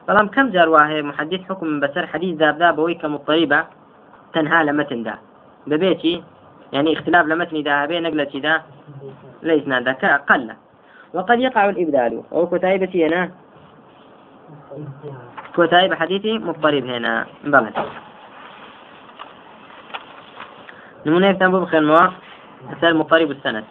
بەڵام 0.08 0.28
كم 0.28 0.50
جار 0.50 0.68
محدث 1.02 1.40
حكم 1.48 1.80
بسر 1.80 2.06
حديث 2.06 2.36
ذاب 2.38 2.58
ذاب 2.58 2.78
ويك 2.78 3.04
مضطربة 3.04 3.64
تنهى 4.32 4.64
لمتن 4.64 5.02
دا. 5.02 5.14
ببيتي 5.66 6.22
يعني 6.72 6.92
اختلاف 6.92 7.26
لمتن 7.26 7.62
دا 7.62 7.86
بين 7.86 8.02
نقلة 8.02 8.32
دا 8.34 8.62
ليس 9.42 9.66
نادا 9.66 9.92
قل 10.16 10.54
وقد 11.14 11.40
يقع 11.40 11.68
الإبدال. 11.68 12.22
أو 12.32 12.46
هنا؟ 12.46 13.30
كتائب 15.56 15.94
حديثي 15.94 16.38
مضطرب 16.38 16.84
هنا. 16.84 17.26
بلى. 17.44 17.70
نمونة 21.06 21.26
يفتن 21.28 21.50
بخير 21.52 21.80
موا 21.80 22.06
مثال 22.70 22.96
مضطرب 22.96 23.30
السند. 23.30 23.64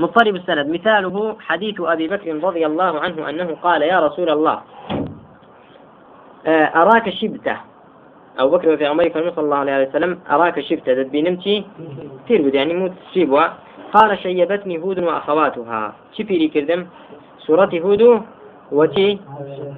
مضطرب 0.00 0.36
السند. 0.36 0.68
مثاله 0.68 1.36
حديث 1.40 1.80
أبي 1.80 2.08
بكر 2.08 2.44
رضي 2.44 2.66
الله 2.66 3.00
عنه 3.00 3.28
أنه 3.30 3.56
قال 3.62 3.82
يا 3.82 4.00
رسول 4.00 4.30
الله 4.30 4.60
آه، 6.46 6.64
أراك 6.64 7.10
شبته. 7.10 7.56
أو 8.40 8.50
بكر 8.50 8.76
في 8.76 8.86
عمر 8.86 9.10
صلى 9.14 9.44
الله 9.44 9.56
عليه 9.56 9.88
وسلم 9.88 10.18
أراك 10.30 10.60
شبته 10.60 10.92
ذات 10.92 11.06
بنمتي 11.06 11.64
تير 12.28 12.54
يعني 12.54 12.74
موت 12.74 12.92
شيبوا 13.12 13.46
قال 13.92 14.18
شيبتني 14.18 14.78
هود 14.78 14.98
وأخواتها. 14.98 15.94
شبيري 16.12 16.48
كردم؟ 16.48 16.86
سورة 17.38 17.70
هود 17.74 18.22
وتي 18.72 19.20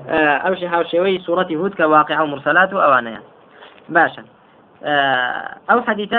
آه، 0.09 0.37
أو 0.37 0.55
شي 0.55 0.69
شوي 0.91 1.19
سورة 1.19 1.49
هود 1.53 1.75
كواقع 1.75 2.21
ومرسلات 2.21 2.73
أوانيا 2.73 3.21
باشا. 3.89 4.25
آه، 4.85 5.57
أو 5.71 5.83
حديث 5.83 6.11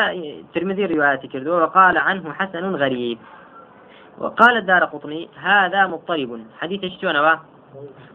ترمذي 0.53 0.85
روايات 0.85 1.25
كردو 1.25 1.51
وقال 1.51 1.97
عنه 1.97 2.33
حسن 2.33 2.75
غريب. 2.75 3.17
وقال 4.17 4.57
الدار 4.57 4.83
قطني 4.83 5.29
هذا 5.35 5.87
مضطرب. 5.87 6.45
حديث 6.59 6.83
اشتونا 6.83 7.39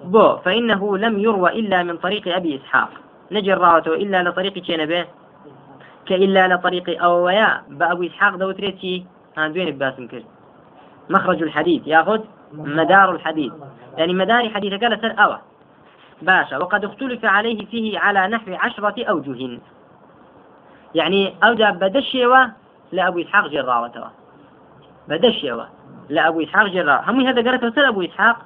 بو 0.05 0.37
فإنه 0.37 0.99
لم 0.99 1.19
يروى 1.19 1.51
إلا 1.51 1.83
من 1.83 1.97
طريق 1.97 2.37
أبي 2.37 2.57
إسحاق. 2.57 2.88
نجي 3.33 3.53
الراوته 3.53 3.95
إلا 3.95 4.23
لطريق 4.23 4.53
كينبه 4.53 5.07
كإلا 6.07 6.55
لطريق 6.55 7.03
أويا. 7.03 7.62
بأبو 7.69 8.03
إسحاق 8.03 8.37
دو 8.37 8.51
تريتي 8.51 9.07
دوين 9.37 9.79
باسم 9.79 10.07
كرد. 10.07 10.25
مخرج 11.11 11.43
الحديث 11.43 11.87
ياخذ؟ 11.87 12.21
مدار 12.53 13.11
الحديث. 13.11 13.53
يعني 13.97 14.15
مدار 14.15 14.51
حديث 14.51 14.73
قال 14.83 15.01
سر 15.01 15.15
أوى. 15.25 15.38
باشا 16.23 16.59
وقد 16.59 16.85
اختلف 16.85 17.25
عليه 17.25 17.67
فيه 17.67 17.99
على 17.99 18.27
نحو 18.27 18.55
عشرة 18.55 19.05
أوجه. 19.05 19.59
يعني 20.95 21.35
أوجه 21.45 21.71
بدشيوة 21.71 22.51
لأبو 22.93 23.21
إسحاق 23.21 23.47
جراوته 23.47 24.05
بدشيوة. 25.09 25.69
لأبو 26.12 26.40
إسحاق 26.42 26.66
جراوة 26.66 27.11
هم 27.11 27.27
هذا 27.27 27.40
قرأته 27.42 27.70
سر 27.70 27.88
أبو 27.88 28.03
إسحاق؟ 28.03 28.37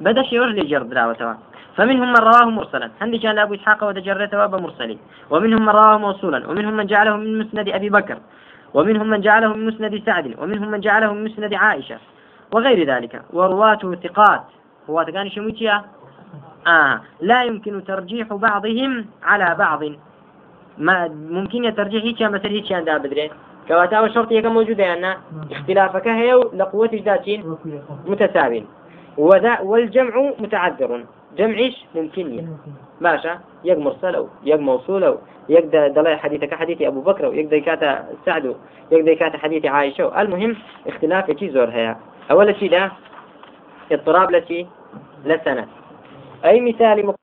بدا 0.00 0.22
شيء 0.22 0.44
لي 0.44 0.64
جر 0.70 0.82
دراوة 0.82 1.38
فمنهم 1.76 2.08
من 2.12 2.16
رواه 2.16 2.44
مرسلا. 2.44 2.90
هندي 3.00 3.18
كان 3.18 3.38
أبو 3.38 3.54
إسحاق 3.54 3.84
ودجرته 3.84 4.46
مرسلي 4.46 4.98
ومنهم 5.30 5.62
من 5.62 5.68
رواه 5.68 5.98
موصولا. 5.98 6.48
ومنهم 6.48 6.76
من 6.76 6.86
جعله 6.86 7.16
من 7.16 7.38
مسند 7.38 7.68
أبي 7.68 7.90
بكر. 7.90 8.18
ومنهم 8.74 9.06
من 9.10 9.20
جعله 9.20 9.48
من 9.54 9.66
مسند 9.66 10.02
سعد. 10.06 10.34
ومنهم 10.38 10.70
من 10.70 10.80
جعله 10.80 11.12
من 11.12 11.24
مسند 11.24 11.54
عائشة. 11.54 11.98
وغير 12.52 12.86
ذلك. 12.94 13.22
ورواته 13.32 13.94
ثقات. 13.94 14.44
رواة 14.88 15.04
كان 15.04 15.30
شميتيا 15.30 15.84
آه. 16.66 17.00
لا 17.20 17.42
يمكن 17.44 17.84
ترجيح 17.84 18.32
بعضهم 18.32 19.06
على 19.22 19.54
بعض. 19.58 19.82
ما 20.78 21.08
ممكن 21.08 21.64
يترجيح 21.64 22.04
هيك 22.04 22.22
مثل 22.22 22.48
هيك 22.48 22.72
عند 22.72 22.88
كواتا 23.72 24.00
والشرط 24.00 24.32
يكون 24.32 24.52
موجودة 24.52 24.92
أن 24.92 25.16
اختلافك 25.50 26.08
هي 26.08 26.32
لقوة 26.32 26.90
ذاتين 26.94 27.56
متساوين. 28.06 28.66
وذا 29.18 29.60
والجمع 29.60 30.32
متعذر. 30.38 31.04
جمعش 31.36 31.86
ممكن 31.94 32.48
ماشا. 33.00 33.40
يق 33.64 33.78
مرسل 33.78 34.14
أو 34.14 34.28
يق 34.44 34.60
موصول 34.60 35.04
أو 35.04 35.18
يق 35.48 35.64
دلاء 35.88 36.16
حديثك 36.16 36.54
حديث 36.54 36.82
أبو 36.82 37.00
بكر 37.00 37.26
ويق 37.26 37.48
ديكات 37.48 38.04
سعد 38.26 38.56
يق 38.92 39.04
ديكات 39.04 39.36
حديث 39.36 39.66
عائشة 39.66 40.20
المهم 40.20 40.56
اختلاف 40.86 41.30
كي 41.30 41.50
زور 41.50 41.68
هيا. 41.68 41.96
أول 42.30 42.56
شيء 42.56 42.70
ده 42.70 42.92
اضطراب 43.92 44.30
لشي 44.30 44.66
لسنة. 45.24 45.66
أي 46.44 46.60
مثال 46.60 47.14